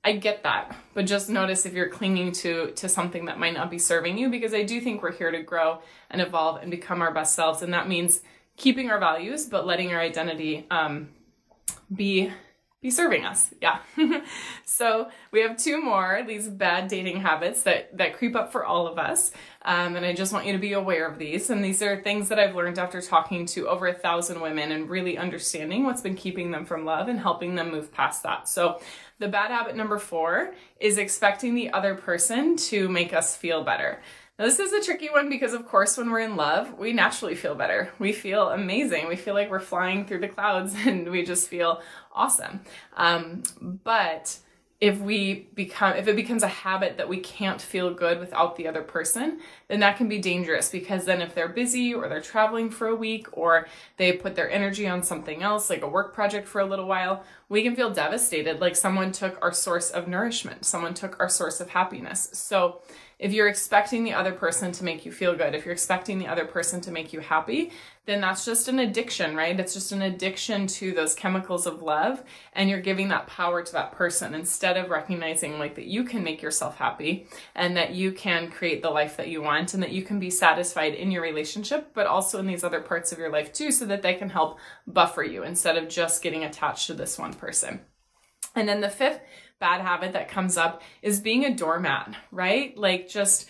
I 0.03 0.11
get 0.11 0.43
that, 0.43 0.77
but 0.93 1.07
just 1.07 1.29
notice 1.29 1.65
if 1.65 1.73
you're 1.73 1.89
clinging 1.89 2.31
to 2.33 2.69
to 2.73 2.87
something 2.87 3.25
that 3.25 3.39
might 3.39 3.55
not 3.55 3.71
be 3.71 3.79
serving 3.79 4.19
you 4.19 4.29
because 4.29 4.53
I 4.53 4.61
do 4.61 4.79
think 4.79 5.01
we're 5.01 5.11
here 5.11 5.31
to 5.31 5.41
grow 5.41 5.81
and 6.11 6.21
evolve 6.21 6.61
and 6.61 6.69
become 6.69 7.01
our 7.01 7.11
best 7.11 7.33
selves 7.33 7.63
and 7.63 7.73
that 7.73 7.89
means 7.89 8.21
keeping 8.55 8.91
our 8.91 8.99
values 8.99 9.47
but 9.47 9.65
letting 9.65 9.91
our 9.91 9.99
identity 9.99 10.67
um, 10.69 11.09
be 11.91 12.31
be 12.85 12.91
serving 12.91 13.25
us. 13.25 13.51
Yeah. 13.61 13.79
so 14.65 15.09
we 15.31 15.41
have 15.41 15.57
two 15.57 15.81
more 15.81 16.21
these 16.25 16.47
bad 16.47 16.87
dating 16.87 17.21
habits 17.21 17.63
that 17.63 17.97
that 17.97 18.15
creep 18.17 18.35
up 18.35 18.51
for 18.51 18.63
all 18.63 18.85
of 18.85 18.99
us, 18.99 19.31
um, 19.63 19.95
and 19.95 20.05
I 20.05 20.13
just 20.13 20.31
want 20.31 20.45
you 20.45 20.53
to 20.53 20.59
be 20.59 20.73
aware 20.73 21.07
of 21.07 21.17
these. 21.17 21.49
And 21.49 21.65
these 21.65 21.81
are 21.81 21.99
things 21.99 22.29
that 22.29 22.37
I've 22.37 22.55
learned 22.55 22.77
after 22.77 23.01
talking 23.01 23.47
to 23.47 23.67
over 23.67 23.87
a 23.87 23.93
thousand 23.93 24.39
women 24.39 24.71
and 24.71 24.87
really 24.87 25.17
understanding 25.17 25.83
what's 25.83 26.01
been 26.01 26.15
keeping 26.15 26.51
them 26.51 26.63
from 26.63 26.85
love 26.85 27.07
and 27.07 27.19
helping 27.19 27.55
them 27.55 27.71
move 27.71 27.91
past 27.91 28.21
that. 28.21 28.47
So 28.47 28.79
the 29.17 29.27
bad 29.27 29.49
habit 29.49 29.75
number 29.75 29.97
four 29.97 30.53
is 30.79 30.99
expecting 30.99 31.55
the 31.55 31.71
other 31.71 31.95
person 31.95 32.55
to 32.57 32.87
make 32.87 33.13
us 33.13 33.35
feel 33.35 33.63
better. 33.63 33.99
Now, 34.37 34.45
this 34.45 34.59
is 34.59 34.73
a 34.73 34.81
tricky 34.81 35.09
one 35.09 35.29
because, 35.29 35.53
of 35.53 35.65
course, 35.65 35.97
when 35.97 36.09
we're 36.09 36.19
in 36.19 36.35
love, 36.35 36.77
we 36.77 36.91
naturally 36.91 37.35
feel 37.35 37.55
better. 37.55 37.91
We 37.99 38.11
feel 38.11 38.49
amazing. 38.49 39.07
We 39.07 39.15
feel 39.15 39.33
like 39.33 39.49
we're 39.49 39.59
flying 39.61 40.05
through 40.05 40.19
the 40.19 40.27
clouds 40.27 40.75
and 40.85 41.09
we 41.09 41.23
just 41.23 41.47
feel 41.47 41.81
awesome. 42.13 42.61
Um, 42.97 43.43
but 43.61 44.37
if 44.81 44.99
we 44.99 45.47
become 45.55 45.95
if 45.95 46.07
it 46.07 46.17
becomes 46.17 46.43
a 46.43 46.49
habit 46.49 46.97
that 46.97 47.07
we 47.07 47.17
can't 47.17 47.61
feel 47.61 47.93
good 47.93 48.19
without 48.19 48.57
the 48.57 48.67
other 48.67 48.81
person 48.81 49.39
then 49.67 49.79
that 49.79 49.97
can 49.97 50.07
be 50.07 50.19
dangerous 50.19 50.69
because 50.69 51.05
then 51.05 51.21
if 51.21 51.33
they're 51.33 51.49
busy 51.49 51.93
or 51.93 52.07
they're 52.07 52.21
traveling 52.21 52.69
for 52.69 52.87
a 52.87 52.95
week 52.95 53.27
or 53.37 53.67
they 53.97 54.13
put 54.13 54.35
their 54.35 54.49
energy 54.49 54.87
on 54.87 55.03
something 55.03 55.41
else 55.41 55.69
like 55.69 55.81
a 55.81 55.87
work 55.87 56.13
project 56.13 56.47
for 56.47 56.61
a 56.61 56.65
little 56.65 56.87
while 56.87 57.23
we 57.49 57.63
can 57.63 57.75
feel 57.75 57.89
devastated 57.89 58.59
like 58.59 58.75
someone 58.75 59.11
took 59.11 59.37
our 59.41 59.53
source 59.53 59.89
of 59.89 60.07
nourishment 60.07 60.65
someone 60.65 60.93
took 60.93 61.19
our 61.19 61.29
source 61.29 61.59
of 61.59 61.69
happiness 61.69 62.29
so 62.33 62.81
if 63.17 63.31
you're 63.31 63.47
expecting 63.47 64.03
the 64.03 64.13
other 64.13 64.33
person 64.33 64.71
to 64.73 64.83
make 64.83 65.05
you 65.05 65.11
feel 65.11 65.35
good, 65.35 65.55
if 65.55 65.65
you're 65.65 65.73
expecting 65.73 66.19
the 66.19 66.27
other 66.27 66.45
person 66.45 66.81
to 66.81 66.91
make 66.91 67.13
you 67.13 67.21
happy, 67.21 67.71
then 68.05 68.21
that's 68.21 68.43
just 68.43 68.67
an 68.67 68.79
addiction, 68.79 69.35
right? 69.35 69.57
It's 69.57 69.73
just 69.73 69.93
an 69.93 70.01
addiction 70.01 70.67
to 70.67 70.91
those 70.91 71.15
chemicals 71.15 71.65
of 71.65 71.81
love. 71.81 72.23
And 72.53 72.69
you're 72.69 72.81
giving 72.81 73.07
that 73.09 73.27
power 73.27 73.63
to 73.63 73.73
that 73.73 73.93
person 73.93 74.35
instead 74.35 74.75
of 74.75 74.89
recognizing 74.89 75.57
like 75.57 75.75
that 75.75 75.85
you 75.85 76.03
can 76.03 76.23
make 76.23 76.41
yourself 76.41 76.77
happy 76.77 77.27
and 77.55 77.77
that 77.77 77.95
you 77.95 78.11
can 78.11 78.51
create 78.51 78.81
the 78.81 78.89
life 78.89 79.15
that 79.17 79.29
you 79.29 79.41
want 79.55 79.73
and 79.73 79.83
that 79.83 79.91
you 79.91 80.01
can 80.01 80.19
be 80.19 80.29
satisfied 80.29 80.93
in 80.93 81.11
your 81.11 81.21
relationship, 81.21 81.91
but 81.93 82.07
also 82.07 82.39
in 82.39 82.47
these 82.47 82.63
other 82.63 82.81
parts 82.81 83.11
of 83.11 83.17
your 83.17 83.31
life 83.31 83.53
too, 83.53 83.71
so 83.71 83.85
that 83.85 84.01
they 84.01 84.13
can 84.13 84.29
help 84.29 84.59
buffer 84.85 85.23
you 85.23 85.43
instead 85.43 85.77
of 85.77 85.89
just 85.89 86.21
getting 86.21 86.43
attached 86.43 86.87
to 86.87 86.93
this 86.93 87.17
one 87.17 87.33
person. 87.33 87.79
And 88.55 88.67
then 88.67 88.81
the 88.81 88.89
fifth 88.89 89.19
bad 89.59 89.81
habit 89.81 90.13
that 90.13 90.29
comes 90.29 90.57
up 90.57 90.81
is 91.01 91.19
being 91.19 91.45
a 91.45 91.55
doormat, 91.55 92.15
right? 92.31 92.77
Like 92.77 93.07
just 93.07 93.47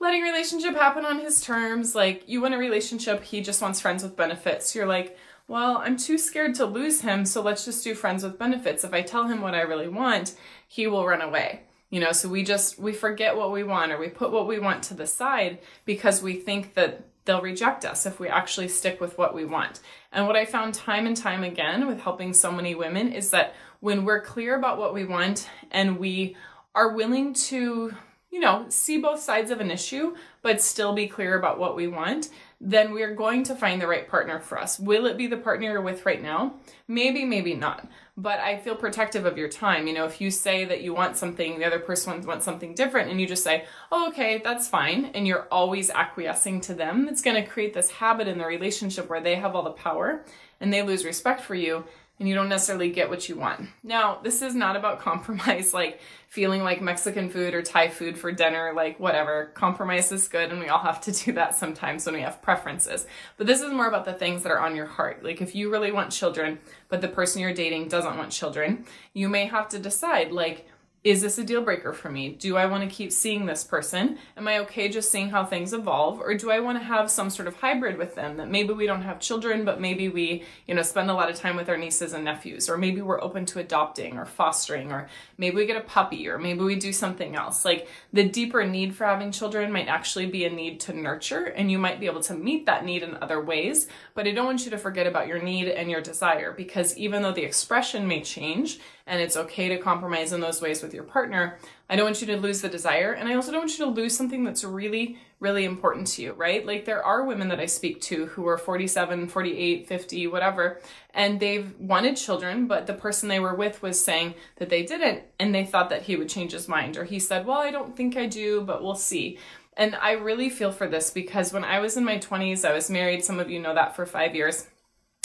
letting 0.00 0.22
relationship 0.22 0.74
happen 0.74 1.04
on 1.04 1.20
his 1.20 1.40
terms. 1.40 1.94
Like 1.94 2.24
you 2.26 2.40
want 2.40 2.54
a 2.54 2.58
relationship, 2.58 3.22
he 3.22 3.40
just 3.40 3.62
wants 3.62 3.80
friends 3.80 4.02
with 4.02 4.16
benefits. 4.16 4.74
You're 4.74 4.86
like, 4.86 5.16
well, 5.48 5.78
I'm 5.78 5.96
too 5.96 6.18
scared 6.18 6.54
to 6.56 6.66
lose 6.66 7.00
him, 7.00 7.24
so 7.24 7.40
let's 7.40 7.64
just 7.64 7.82
do 7.82 7.94
friends 7.94 8.22
with 8.22 8.38
benefits. 8.38 8.84
If 8.84 8.92
I 8.92 9.00
tell 9.00 9.26
him 9.26 9.40
what 9.40 9.54
I 9.54 9.62
really 9.62 9.88
want, 9.88 10.34
he 10.66 10.86
will 10.86 11.06
run 11.06 11.22
away. 11.22 11.62
You 11.90 12.00
know, 12.00 12.12
so 12.12 12.28
we 12.28 12.42
just 12.44 12.78
we 12.78 12.92
forget 12.92 13.36
what 13.36 13.50
we 13.50 13.64
want 13.64 13.92
or 13.92 13.98
we 13.98 14.08
put 14.08 14.30
what 14.30 14.46
we 14.46 14.58
want 14.58 14.82
to 14.84 14.94
the 14.94 15.06
side 15.06 15.58
because 15.84 16.22
we 16.22 16.34
think 16.34 16.74
that 16.74 17.04
they'll 17.24 17.42
reject 17.42 17.84
us 17.84 18.06
if 18.06 18.18
we 18.18 18.28
actually 18.28 18.68
stick 18.68 19.00
with 19.00 19.16
what 19.18 19.34
we 19.34 19.44
want. 19.44 19.80
And 20.12 20.26
what 20.26 20.36
I 20.36 20.46
found 20.46 20.74
time 20.74 21.06
and 21.06 21.16
time 21.16 21.44
again 21.44 21.86
with 21.86 22.00
helping 22.00 22.32
so 22.32 22.50
many 22.50 22.74
women 22.74 23.12
is 23.12 23.30
that 23.30 23.54
when 23.80 24.04
we're 24.04 24.22
clear 24.22 24.56
about 24.56 24.78
what 24.78 24.94
we 24.94 25.04
want 25.04 25.48
and 25.70 25.98
we 25.98 26.36
are 26.74 26.94
willing 26.94 27.34
to, 27.34 27.94
you 28.30 28.40
know, 28.40 28.64
see 28.70 28.98
both 28.98 29.20
sides 29.20 29.50
of 29.50 29.60
an 29.60 29.70
issue, 29.70 30.16
but 30.42 30.62
still 30.62 30.94
be 30.94 31.06
clear 31.06 31.38
about 31.38 31.58
what 31.58 31.76
we 31.76 31.86
want, 31.86 32.30
then 32.60 32.92
we're 32.92 33.14
going 33.14 33.44
to 33.44 33.54
find 33.54 33.80
the 33.80 33.86
right 33.86 34.08
partner 34.08 34.40
for 34.40 34.58
us. 34.58 34.80
Will 34.80 35.06
it 35.06 35.16
be 35.16 35.28
the 35.28 35.36
partner 35.36 35.70
you're 35.70 35.80
with 35.80 36.04
right 36.04 36.20
now? 36.20 36.54
Maybe, 36.88 37.24
maybe 37.24 37.54
not. 37.54 37.86
But 38.16 38.40
I 38.40 38.56
feel 38.58 38.74
protective 38.74 39.24
of 39.26 39.38
your 39.38 39.48
time. 39.48 39.86
You 39.86 39.94
know, 39.94 40.06
if 40.06 40.20
you 40.20 40.32
say 40.32 40.64
that 40.64 40.80
you 40.80 40.92
want 40.92 41.16
something, 41.16 41.58
the 41.58 41.64
other 41.64 41.78
person 41.78 42.20
wants 42.26 42.44
something 42.44 42.74
different, 42.74 43.10
and 43.10 43.20
you 43.20 43.28
just 43.28 43.44
say, 43.44 43.64
oh, 43.92 44.08
okay, 44.08 44.40
that's 44.42 44.66
fine, 44.66 45.06
and 45.14 45.24
you're 45.24 45.46
always 45.52 45.88
acquiescing 45.88 46.60
to 46.62 46.74
them, 46.74 47.08
it's 47.08 47.22
going 47.22 47.40
to 47.40 47.48
create 47.48 47.74
this 47.74 47.90
habit 47.90 48.26
in 48.26 48.38
the 48.38 48.46
relationship 48.46 49.08
where 49.08 49.20
they 49.20 49.36
have 49.36 49.54
all 49.54 49.62
the 49.62 49.70
power 49.70 50.24
and 50.60 50.72
they 50.72 50.82
lose 50.82 51.04
respect 51.04 51.40
for 51.40 51.54
you 51.54 51.84
and 52.18 52.28
you 52.28 52.34
don't 52.34 52.48
necessarily 52.48 52.90
get 52.90 53.08
what 53.08 53.28
you 53.28 53.36
want. 53.36 53.68
Now, 53.82 54.18
this 54.22 54.42
is 54.42 54.54
not 54.54 54.76
about 54.76 54.98
compromise, 55.08 55.72
like 55.72 56.00
feeling 56.28 56.62
like 56.62 56.82
Mexican 56.82 57.30
food 57.30 57.54
or 57.54 57.62
Thai 57.62 57.88
food 57.88 58.18
for 58.18 58.32
dinner, 58.32 58.72
like 58.74 58.98
whatever. 58.98 59.50
Compromise 59.54 60.10
is 60.12 60.28
good, 60.28 60.50
and 60.50 60.60
we 60.60 60.68
all 60.68 60.80
have 60.80 61.00
to 61.02 61.12
do 61.12 61.32
that 61.32 61.54
sometimes 61.54 62.06
when 62.06 62.14
we 62.14 62.20
have 62.22 62.42
preferences. 62.42 63.06
But 63.36 63.46
this 63.46 63.60
is 63.60 63.72
more 63.72 63.88
about 63.88 64.04
the 64.04 64.12
things 64.12 64.42
that 64.42 64.52
are 64.52 64.60
on 64.60 64.76
your 64.76 64.86
heart. 64.86 65.24
Like 65.24 65.40
if 65.40 65.54
you 65.54 65.70
really 65.70 65.92
want 65.92 66.12
children, 66.12 66.58
but 66.88 67.00
the 67.00 67.08
person 67.08 67.40
you're 67.40 67.54
dating 67.54 67.88
doesn't 67.88 68.16
want 68.16 68.32
children, 68.32 68.84
you 69.12 69.28
may 69.28 69.46
have 69.46 69.68
to 69.70 69.78
decide, 69.78 70.32
like, 70.32 70.66
is 71.08 71.22
this 71.22 71.38
a 71.38 71.44
deal 71.44 71.62
breaker 71.62 71.94
for 71.94 72.10
me? 72.10 72.28
Do 72.28 72.58
I 72.58 72.66
want 72.66 72.84
to 72.84 72.94
keep 72.94 73.12
seeing 73.12 73.46
this 73.46 73.64
person? 73.64 74.18
Am 74.36 74.46
I 74.46 74.58
okay 74.58 74.90
just 74.90 75.10
seeing 75.10 75.30
how 75.30 75.42
things 75.42 75.72
evolve? 75.72 76.20
Or 76.20 76.34
do 76.34 76.50
I 76.50 76.60
want 76.60 76.78
to 76.78 76.84
have 76.84 77.10
some 77.10 77.30
sort 77.30 77.48
of 77.48 77.56
hybrid 77.56 77.96
with 77.96 78.14
them 78.14 78.36
that 78.36 78.50
maybe 78.50 78.74
we 78.74 78.86
don't 78.86 79.00
have 79.00 79.18
children, 79.18 79.64
but 79.64 79.80
maybe 79.80 80.10
we, 80.10 80.44
you 80.66 80.74
know, 80.74 80.82
spend 80.82 81.10
a 81.10 81.14
lot 81.14 81.30
of 81.30 81.36
time 81.36 81.56
with 81.56 81.70
our 81.70 81.78
nieces 81.78 82.12
and 82.12 82.26
nephews, 82.26 82.68
or 82.68 82.76
maybe 82.76 83.00
we're 83.00 83.22
open 83.22 83.46
to 83.46 83.58
adopting 83.58 84.18
or 84.18 84.26
fostering, 84.26 84.92
or 84.92 85.08
maybe 85.38 85.56
we 85.56 85.64
get 85.64 85.78
a 85.78 85.88
puppy, 85.88 86.28
or 86.28 86.36
maybe 86.36 86.60
we 86.60 86.76
do 86.76 86.92
something 86.92 87.36
else. 87.36 87.64
Like 87.64 87.88
the 88.12 88.28
deeper 88.28 88.66
need 88.66 88.94
for 88.94 89.06
having 89.06 89.32
children 89.32 89.72
might 89.72 89.88
actually 89.88 90.26
be 90.26 90.44
a 90.44 90.50
need 90.50 90.78
to 90.80 90.92
nurture, 90.92 91.44
and 91.44 91.70
you 91.70 91.78
might 91.78 92.00
be 92.00 92.06
able 92.06 92.22
to 92.24 92.34
meet 92.34 92.66
that 92.66 92.84
need 92.84 93.02
in 93.02 93.16
other 93.22 93.40
ways. 93.40 93.88
But 94.12 94.26
I 94.26 94.32
don't 94.32 94.44
want 94.44 94.66
you 94.66 94.70
to 94.72 94.78
forget 94.78 95.06
about 95.06 95.26
your 95.26 95.40
need 95.40 95.68
and 95.68 95.90
your 95.90 96.02
desire 96.02 96.52
because 96.52 96.98
even 96.98 97.22
though 97.22 97.32
the 97.32 97.44
expression 97.44 98.06
may 98.06 98.20
change, 98.20 98.78
and 99.08 99.20
it's 99.20 99.36
okay 99.36 99.68
to 99.70 99.78
compromise 99.78 100.32
in 100.32 100.40
those 100.40 100.60
ways 100.60 100.82
with 100.82 100.92
your 100.92 101.02
partner. 101.02 101.58
I 101.88 101.96
don't 101.96 102.04
want 102.04 102.20
you 102.20 102.26
to 102.28 102.36
lose 102.36 102.60
the 102.60 102.68
desire, 102.68 103.12
and 103.12 103.28
I 103.28 103.34
also 103.34 103.50
don't 103.50 103.62
want 103.62 103.78
you 103.78 103.86
to 103.86 103.90
lose 103.90 104.14
something 104.14 104.44
that's 104.44 104.62
really, 104.62 105.18
really 105.40 105.64
important 105.64 106.06
to 106.08 106.22
you, 106.22 106.32
right? 106.34 106.64
Like 106.64 106.84
there 106.84 107.02
are 107.02 107.24
women 107.24 107.48
that 107.48 107.58
I 107.58 107.66
speak 107.66 108.02
to 108.02 108.26
who 108.26 108.46
are 108.46 108.58
47, 108.58 109.28
48, 109.28 109.88
50, 109.88 110.26
whatever, 110.26 110.80
and 111.14 111.40
they've 111.40 111.74
wanted 111.78 112.16
children, 112.16 112.66
but 112.66 112.86
the 112.86 112.94
person 112.94 113.28
they 113.28 113.40
were 113.40 113.54
with 113.54 113.82
was 113.82 114.02
saying 114.02 114.34
that 114.56 114.68
they 114.68 114.84
didn't, 114.84 115.22
and 115.40 115.54
they 115.54 115.64
thought 115.64 115.88
that 115.88 116.02
he 116.02 116.16
would 116.16 116.28
change 116.28 116.52
his 116.52 116.68
mind, 116.68 116.98
or 116.98 117.04
he 117.04 117.18
said, 117.18 117.46
Well, 117.46 117.58
I 117.58 117.70
don't 117.70 117.96
think 117.96 118.16
I 118.16 118.26
do, 118.26 118.60
but 118.60 118.82
we'll 118.82 118.94
see. 118.94 119.38
And 119.78 119.94
I 119.94 120.12
really 120.12 120.50
feel 120.50 120.72
for 120.72 120.88
this 120.88 121.10
because 121.10 121.52
when 121.52 121.64
I 121.64 121.78
was 121.78 121.96
in 121.96 122.04
my 122.04 122.18
20s, 122.18 122.68
I 122.68 122.74
was 122.74 122.90
married. 122.90 123.24
Some 123.24 123.38
of 123.38 123.48
you 123.48 123.60
know 123.60 123.74
that 123.74 123.94
for 123.94 124.04
five 124.06 124.34
years. 124.34 124.66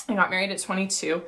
I 0.08 0.14
got 0.14 0.30
married 0.30 0.52
at 0.52 0.60
22 0.60 1.24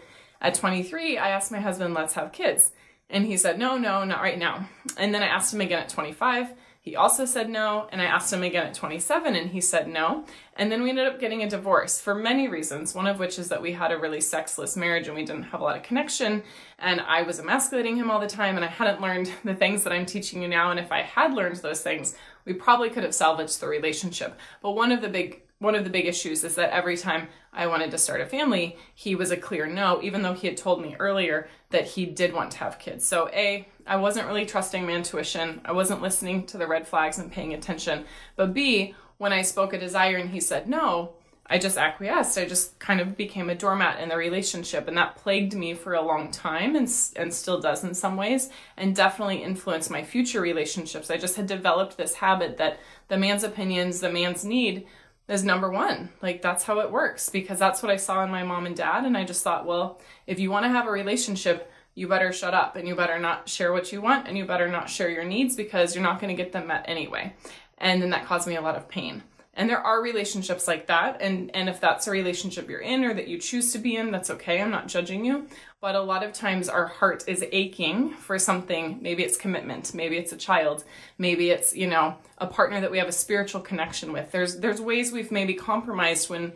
at 0.45 0.53
23, 0.53 1.17
I 1.17 1.29
asked 1.29 1.51
my 1.51 1.59
husband, 1.59 1.95
let's 1.95 2.13
have 2.13 2.31
kids. 2.31 2.71
And 3.09 3.25
he 3.25 3.35
said, 3.35 3.57
no, 3.57 3.79
no, 3.79 4.03
not 4.03 4.21
right 4.21 4.37
now. 4.37 4.69
And 4.95 5.11
then 5.13 5.23
I 5.23 5.27
asked 5.27 5.51
him 5.51 5.59
again 5.59 5.79
at 5.79 5.89
25. 5.89 6.53
He 6.81 6.95
also 6.95 7.25
said 7.25 7.49
no. 7.49 7.87
And 7.91 7.99
I 7.99 8.05
asked 8.05 8.31
him 8.31 8.43
again 8.43 8.67
at 8.67 8.75
27 8.75 9.35
and 9.35 9.49
he 9.49 9.59
said 9.59 9.87
no. 9.87 10.23
And 10.55 10.71
then 10.71 10.83
we 10.83 10.91
ended 10.91 11.07
up 11.07 11.19
getting 11.19 11.41
a 11.41 11.49
divorce 11.49 11.99
for 11.99 12.13
many 12.13 12.47
reasons, 12.47 12.93
one 12.93 13.07
of 13.07 13.17
which 13.17 13.39
is 13.39 13.49
that 13.49 13.59
we 13.59 13.71
had 13.71 13.91
a 13.91 13.97
really 13.97 14.21
sexless 14.21 14.77
marriage 14.77 15.07
and 15.07 15.15
we 15.15 15.25
didn't 15.25 15.45
have 15.45 15.61
a 15.61 15.63
lot 15.63 15.77
of 15.77 15.81
connection. 15.81 16.43
And 16.77 17.01
I 17.01 17.23
was 17.23 17.39
emasculating 17.39 17.95
him 17.95 18.11
all 18.11 18.19
the 18.19 18.27
time 18.27 18.55
and 18.55 18.63
I 18.63 18.67
hadn't 18.67 19.01
learned 19.01 19.31
the 19.43 19.55
things 19.55 19.83
that 19.83 19.93
I'm 19.93 20.05
teaching 20.05 20.43
you 20.43 20.47
now. 20.47 20.69
And 20.69 20.79
if 20.79 20.91
I 20.91 21.01
had 21.01 21.33
learned 21.33 21.55
those 21.57 21.81
things, 21.81 22.15
we 22.45 22.53
probably 22.53 22.91
could 22.91 23.03
have 23.03 23.15
salvaged 23.15 23.59
the 23.59 23.67
relationship. 23.67 24.39
But 24.61 24.73
one 24.73 24.91
of 24.91 25.01
the 25.01 25.09
big 25.09 25.41
one 25.59 25.75
of 25.75 25.83
the 25.83 25.89
big 25.89 26.05
issues 26.05 26.43
is 26.43 26.55
that 26.55 26.71
every 26.71 26.97
time 26.97 27.29
I 27.53 27.67
wanted 27.67 27.91
to 27.91 27.97
start 27.97 28.21
a 28.21 28.25
family, 28.25 28.77
he 28.93 29.15
was 29.15 29.31
a 29.31 29.37
clear 29.37 29.65
no, 29.65 30.01
even 30.01 30.21
though 30.21 30.33
he 30.33 30.47
had 30.47 30.57
told 30.57 30.81
me 30.81 30.95
earlier 30.99 31.47
that 31.69 31.85
he 31.85 32.05
did 32.05 32.33
want 32.33 32.51
to 32.51 32.57
have 32.57 32.79
kids. 32.79 33.05
So, 33.05 33.29
A, 33.29 33.67
I 33.87 33.95
wasn't 33.95 34.27
really 34.27 34.45
trusting 34.45 34.85
my 34.85 34.91
intuition. 34.91 35.61
I 35.63 35.71
wasn't 35.71 36.01
listening 36.01 36.45
to 36.47 36.57
the 36.57 36.67
red 36.67 36.87
flags 36.87 37.17
and 37.17 37.31
paying 37.31 37.53
attention. 37.53 38.05
But 38.35 38.53
B, 38.53 38.95
when 39.17 39.31
I 39.31 39.43
spoke 39.43 39.73
a 39.73 39.79
desire 39.79 40.17
and 40.17 40.31
he 40.31 40.41
said 40.41 40.67
no, 40.67 41.13
I 41.47 41.59
just 41.59 41.77
acquiesced. 41.77 42.39
I 42.39 42.45
just 42.45 42.79
kind 42.79 42.99
of 42.99 43.15
became 43.15 43.51
a 43.51 43.55
doormat 43.55 43.99
in 43.99 44.09
the 44.09 44.17
relationship, 44.17 44.87
and 44.87 44.97
that 44.97 45.15
plagued 45.15 45.53
me 45.53 45.75
for 45.75 45.93
a 45.93 46.01
long 46.01 46.31
time, 46.31 46.75
and 46.75 46.91
and 47.15 47.33
still 47.33 47.61
does 47.61 47.83
in 47.83 47.93
some 47.93 48.17
ways, 48.17 48.49
and 48.75 48.95
definitely 48.95 49.43
influenced 49.43 49.91
my 49.91 50.03
future 50.03 50.41
relationships. 50.41 51.11
I 51.11 51.17
just 51.17 51.35
had 51.35 51.45
developed 51.45 51.97
this 51.97 52.15
habit 52.15 52.57
that 52.57 52.79
the 53.09 53.17
man's 53.17 53.43
opinions, 53.43 53.99
the 53.99 54.11
man's 54.11 54.43
need, 54.43 54.87
is 55.27 55.43
number 55.43 55.69
one. 55.69 56.09
Like 56.21 56.41
that's 56.41 56.63
how 56.63 56.79
it 56.79 56.91
works 56.91 57.29
because 57.29 57.59
that's 57.59 57.81
what 57.81 57.91
I 57.91 57.97
saw 57.97 58.23
in 58.23 58.29
my 58.29 58.43
mom 58.43 58.65
and 58.65 58.75
dad. 58.75 59.05
And 59.05 59.17
I 59.17 59.23
just 59.23 59.43
thought, 59.43 59.65
well, 59.65 59.99
if 60.27 60.39
you 60.39 60.51
want 60.51 60.65
to 60.65 60.69
have 60.69 60.87
a 60.87 60.91
relationship, 60.91 61.71
you 61.95 62.07
better 62.07 62.31
shut 62.31 62.53
up 62.53 62.75
and 62.75 62.87
you 62.87 62.95
better 62.95 63.19
not 63.19 63.47
share 63.47 63.71
what 63.71 63.91
you 63.91 64.01
want 64.01 64.27
and 64.27 64.37
you 64.37 64.45
better 64.45 64.67
not 64.67 64.89
share 64.89 65.09
your 65.09 65.23
needs 65.23 65.55
because 65.55 65.95
you're 65.95 66.03
not 66.03 66.19
going 66.19 66.35
to 66.35 66.41
get 66.41 66.51
them 66.51 66.67
met 66.67 66.85
anyway. 66.87 67.33
And 67.77 68.01
then 68.01 68.11
that 68.11 68.25
caused 68.25 68.47
me 68.47 68.55
a 68.55 68.61
lot 68.61 68.75
of 68.75 68.87
pain. 68.87 69.23
And 69.55 69.69
there 69.69 69.79
are 69.79 70.01
relationships 70.01 70.67
like 70.67 70.87
that. 70.87 71.21
And, 71.21 71.49
and 71.55 71.69
if 71.69 71.79
that's 71.79 72.07
a 72.07 72.11
relationship 72.11 72.69
you're 72.69 72.79
in 72.79 73.05
or 73.05 73.13
that 73.13 73.29
you 73.29 73.37
choose 73.37 73.71
to 73.71 73.79
be 73.79 73.95
in, 73.95 74.11
that's 74.11 74.29
okay. 74.31 74.61
I'm 74.61 74.71
not 74.71 74.87
judging 74.87 75.23
you. 75.23 75.47
But 75.79 75.95
a 75.95 76.01
lot 76.01 76.23
of 76.23 76.33
times 76.33 76.67
our 76.67 76.87
heart 76.87 77.23
is 77.27 77.45
aching 77.51 78.09
for 78.11 78.37
something. 78.37 78.99
Maybe 79.01 79.23
it's 79.23 79.37
commitment. 79.37 79.93
Maybe 79.93 80.17
it's 80.17 80.33
a 80.33 80.37
child. 80.37 80.83
Maybe 81.17 81.51
it's, 81.51 81.75
you 81.75 81.87
know, 81.87 82.17
a 82.37 82.47
partner 82.47 82.81
that 82.81 82.91
we 82.91 82.97
have 82.97 83.07
a 83.07 83.13
spiritual 83.13 83.61
connection 83.61 84.11
with. 84.11 84.31
There's, 84.31 84.59
there's 84.59 84.81
ways 84.81 85.11
we've 85.11 85.31
maybe 85.31 85.53
compromised 85.53 86.29
when 86.29 86.51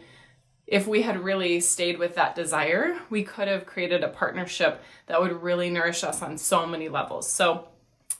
if 0.67 0.85
we 0.85 1.01
had 1.01 1.23
really 1.23 1.61
stayed 1.61 1.97
with 1.97 2.15
that 2.15 2.35
desire, 2.35 2.99
we 3.09 3.23
could 3.23 3.47
have 3.47 3.65
created 3.65 4.03
a 4.03 4.09
partnership 4.09 4.83
that 5.07 5.19
would 5.19 5.41
really 5.41 5.69
nourish 5.69 6.03
us 6.03 6.21
on 6.21 6.37
so 6.37 6.67
many 6.67 6.89
levels. 6.89 7.31
So 7.31 7.69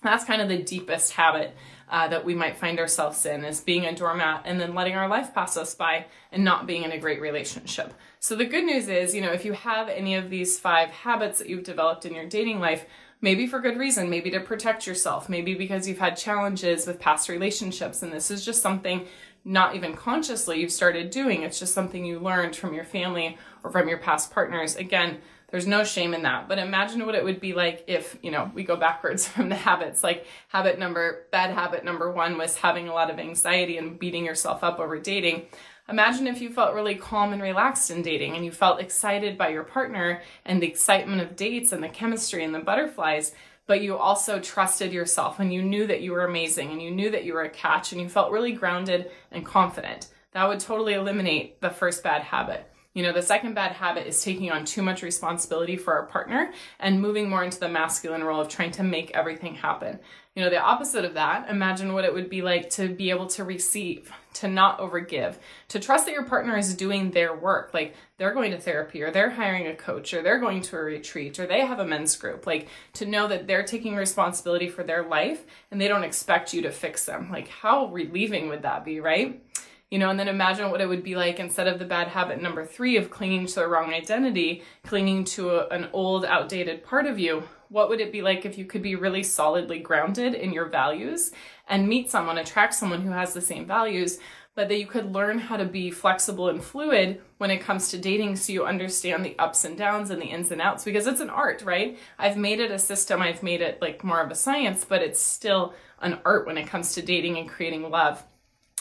that's 0.02 0.24
kind 0.24 0.42
of 0.42 0.48
the 0.48 0.62
deepest 0.62 1.14
habit 1.14 1.56
uh, 1.90 2.08
that 2.08 2.24
we 2.24 2.36
might 2.36 2.58
find 2.58 2.80
ourselves 2.80 3.26
in 3.26 3.44
is 3.44 3.62
being 3.62 3.86
a 3.86 3.96
doormat 3.96 4.44
and 4.46 4.60
then 4.60 4.76
letting 4.76 4.96
our 4.96 5.08
life 5.08 5.34
pass 5.34 5.58
us 5.58 5.74
by 5.74 6.06
and 6.32 6.44
not 6.44 6.68
being 6.68 6.84
in 6.84 6.92
a 6.92 7.00
great 7.00 7.20
relationship. 7.20 7.94
So 8.20 8.36
the 8.36 8.46
good 8.46 8.64
news 8.64 8.88
is, 8.88 9.16
you 9.16 9.22
know, 9.22 9.32
if 9.32 9.44
you 9.44 9.54
have 9.54 9.90
any 9.90 10.16
of 10.16 10.30
these 10.30 10.60
five 10.60 10.90
habits 10.90 11.40
that 11.40 11.50
you've 11.50 11.64
developed 11.64 12.06
in 12.06 12.14
your 12.14 12.28
dating 12.28 12.60
life, 12.60 12.86
maybe 13.22 13.48
for 13.48 13.60
good 13.60 13.78
reason, 13.78 14.10
maybe 14.10 14.30
to 14.32 14.40
protect 14.40 14.86
yourself, 14.86 15.30
maybe 15.30 15.56
because 15.56 15.88
you've 15.88 16.00
had 16.00 16.16
challenges 16.16 16.86
with 16.86 17.00
past 17.00 17.28
relationships 17.28 18.04
and 18.04 18.14
this 18.14 18.30
is 18.30 18.46
just 18.46 18.62
something 18.62 19.08
not 19.44 19.76
even 19.76 19.96
consciously 19.96 20.60
you've 20.60 20.72
started 20.72 21.10
doing. 21.10 21.44
It's 21.44 21.60
just 21.60 21.74
something 21.74 22.06
you 22.06 22.20
learned 22.20 22.56
from 22.56 22.74
your 22.74 22.84
family 22.84 23.38
or 23.64 23.72
from 23.72 23.88
your 23.88 23.98
past 23.98 24.32
partners. 24.32 24.76
Again, 24.76 25.20
there's 25.52 25.68
no 25.68 25.84
shame 25.84 26.14
in 26.14 26.24
that. 26.24 26.48
But 26.48 26.60
imagine 26.60 27.06
what 27.06 27.16
it 27.16 27.24
would 27.24 27.40
be 27.40 27.54
like 27.54 27.86
if, 27.88 28.18
you 28.22 28.32
know, 28.32 28.52
we 28.54 28.64
go 28.64 28.76
backwards 28.76 29.28
from 29.28 29.50
the 29.50 29.56
habits. 29.56 30.04
Like 30.04 30.26
habit 30.50 30.80
number, 30.80 31.28
bad 31.32 31.52
habit 31.52 31.84
number 31.84 32.12
one 32.12 32.38
was 32.38 32.58
having 32.58 32.88
a 32.88 32.94
lot 32.94 33.10
of 33.10 33.20
anxiety 33.20 33.78
and 33.78 34.00
beating 34.00 34.26
yourself 34.26 34.64
up 34.64 34.80
over 34.80 35.00
dating. 35.00 35.48
Imagine 35.90 36.28
if 36.28 36.40
you 36.40 36.52
felt 36.52 36.76
really 36.76 36.94
calm 36.94 37.34
and 37.34 37.42
relaxed 37.42 37.90
in 37.90 38.04
dating 38.04 38.36
and 38.36 38.46
you 38.46 38.52
felt 38.52 38.80
excited 38.80 39.40
by 39.40 39.50
your 39.50 39.64
partner 39.64 40.22
and 40.46 40.62
the 40.62 40.68
excitement 40.68 41.22
of 41.22 41.36
dates 41.36 41.72
and 41.72 41.84
the 41.84 41.90
chemistry 41.90 42.44
and 42.44 42.54
the 42.54 42.60
butterflies. 42.60 43.34
but 43.66 43.82
you 43.82 43.96
also 43.96 44.40
trusted 44.40 44.92
yourself 44.92 45.40
and 45.40 45.54
you 45.54 45.62
knew 45.62 45.86
that 45.86 46.02
you 46.02 46.12
were 46.12 46.26
amazing 46.26 46.72
and 46.72 46.82
you 46.82 46.90
knew 46.90 47.12
that 47.12 47.24
you 47.24 47.34
were 47.34 47.44
a 47.44 47.50
catch 47.50 47.92
and 47.92 48.02
you 48.02 48.10
felt 48.10 48.32
really 48.32 48.52
grounded 48.52 49.12
and 49.32 49.46
confident. 49.46 50.08
That 50.32 50.48
would 50.48 50.60
totally 50.60 50.94
eliminate 50.94 51.62
the 51.62 51.70
first 51.70 52.04
bad 52.04 52.24
habit. 52.24 52.68
You 52.96 53.04
know, 53.04 53.14
the 53.14 53.22
second 53.22 53.54
bad 53.54 53.74
habit 53.74 54.08
is 54.08 54.24
taking 54.24 54.52
on 54.52 54.66
too 54.66 54.82
much 54.82 55.04
responsibility 55.04 55.78
for 55.78 55.94
our 55.94 56.08
partner 56.08 56.52
and 56.80 57.00
moving 57.00 57.30
more 57.30 57.44
into 57.44 57.60
the 57.60 57.70
masculine 57.70 58.24
role 58.24 58.42
of 58.42 58.50
trying 58.50 58.72
to 58.72 58.84
make 58.84 59.12
everything 59.12 59.54
happen. 59.54 60.00
You 60.34 60.44
know, 60.44 60.50
the 60.50 60.60
opposite 60.60 61.06
of 61.06 61.14
that, 61.14 61.50
imagine 61.50 61.94
what 61.94 62.04
it 62.04 62.14
would 62.14 62.32
be 62.32 62.42
like 62.42 62.70
to 62.72 62.88
be 62.90 63.12
able 63.12 63.28
to 63.28 63.44
receive, 63.44 64.12
to 64.36 64.48
not 64.48 64.80
overgive, 64.80 65.36
to 65.68 65.80
trust 65.80 66.06
that 66.06 66.14
your 66.14 66.24
partner 66.24 66.58
is 66.58 66.74
doing 66.74 67.12
their 67.12 67.36
work. 67.36 67.76
Like 67.76 67.94
they're 68.18 68.34
going 68.34 68.52
to 68.52 68.58
therapy 68.58 69.04
or 69.04 69.12
they're 69.12 69.30
hiring 69.30 69.68
a 69.68 69.76
coach 69.76 70.14
or 70.14 70.24
they're 70.24 70.40
going 70.40 70.62
to 70.64 70.78
a 70.78 70.82
retreat 70.82 71.40
or 71.40 71.46
they 71.46 71.62
have 71.62 71.80
a 71.80 71.86
men's 71.86 72.16
group. 72.16 72.48
Like 72.48 72.70
to 72.94 73.06
know 73.06 73.28
that 73.28 73.46
they're 73.46 73.64
taking 73.64 73.96
responsibility 73.96 74.68
for 74.68 74.84
their 74.84 75.04
life 75.04 75.46
and 75.70 75.80
they 75.80 75.88
don't 75.88 76.04
expect 76.04 76.56
you 76.56 76.64
to 76.64 76.72
fix 76.72 77.06
them. 77.06 77.30
Like 77.30 77.50
how 77.50 77.88
relieving 77.88 78.50
would 78.50 78.64
that 78.64 78.84
be, 78.84 79.00
right? 79.00 79.44
You 79.90 79.98
know, 79.98 80.10
and 80.10 80.20
then 80.20 80.28
imagine 80.28 80.70
what 80.70 80.82
it 80.82 80.88
would 80.88 81.04
be 81.04 81.16
like 81.16 81.40
instead 81.40 81.68
of 81.68 81.80
the 81.80 81.86
bad 81.86 82.08
habit 82.08 82.42
number 82.42 82.66
three 82.66 82.96
of 82.98 83.10
clinging 83.10 83.48
to 83.48 83.56
the 83.56 83.68
wrong 83.68 83.94
identity, 83.94 84.64
clinging 84.84 85.24
to 85.26 85.50
a, 85.50 85.68
an 85.70 85.90
old, 85.94 86.26
outdated 86.26 86.84
part 86.84 87.08
of 87.08 87.18
you. 87.18 87.44
What 87.70 87.90
would 87.90 88.00
it 88.00 88.12
be 88.12 88.22
like 88.22 88.46
if 88.46 88.58
you 88.58 88.66
could 88.66 88.84
be 88.84 88.96
really 88.96 89.24
solidly 89.24 89.80
grounded 89.80 90.36
in 90.36 90.54
your 90.54 90.66
values 90.66 91.32
and 91.68 91.88
meet 91.88 92.10
someone, 92.10 92.38
attract 92.38 92.76
someone 92.76 93.02
who 93.02 93.12
has 93.12 93.34
the 93.34 93.42
same 93.42 93.66
values, 93.66 94.20
but 94.56 94.68
that 94.68 94.80
you 94.80 94.88
could 94.88 95.14
learn 95.14 95.40
how 95.40 95.58
to 95.58 95.66
be 95.66 95.90
flexible 95.90 96.50
and 96.50 96.64
fluid 96.64 97.22
when 97.38 97.50
it 97.50 97.62
comes 97.62 97.90
to 97.90 97.98
dating 97.98 98.36
so 98.36 98.52
you 98.52 98.66
understand 98.66 99.24
the 99.24 99.38
ups 99.40 99.64
and 99.64 99.78
downs 99.78 100.10
and 100.10 100.22
the 100.22 100.26
ins 100.26 100.52
and 100.52 100.62
outs 100.62 100.84
because 100.84 101.08
it's 101.08 101.22
an 101.22 101.30
art, 101.30 101.62
right? 101.64 101.98
I've 102.18 102.38
made 102.38 102.60
it 102.60 102.70
a 102.70 102.78
system, 102.78 103.22
I've 103.22 103.42
made 103.42 103.62
it 103.62 103.82
like 103.82 104.04
more 104.04 104.22
of 104.22 104.32
a 104.32 104.36
science, 104.36 104.84
but 104.84 105.02
it's 105.02 105.20
still 105.20 105.74
an 106.02 106.20
art 106.26 106.46
when 106.46 106.58
it 106.58 106.68
comes 106.68 106.94
to 106.94 107.02
dating 107.02 107.38
and 107.38 107.50
creating 107.50 107.90
love. 107.90 108.24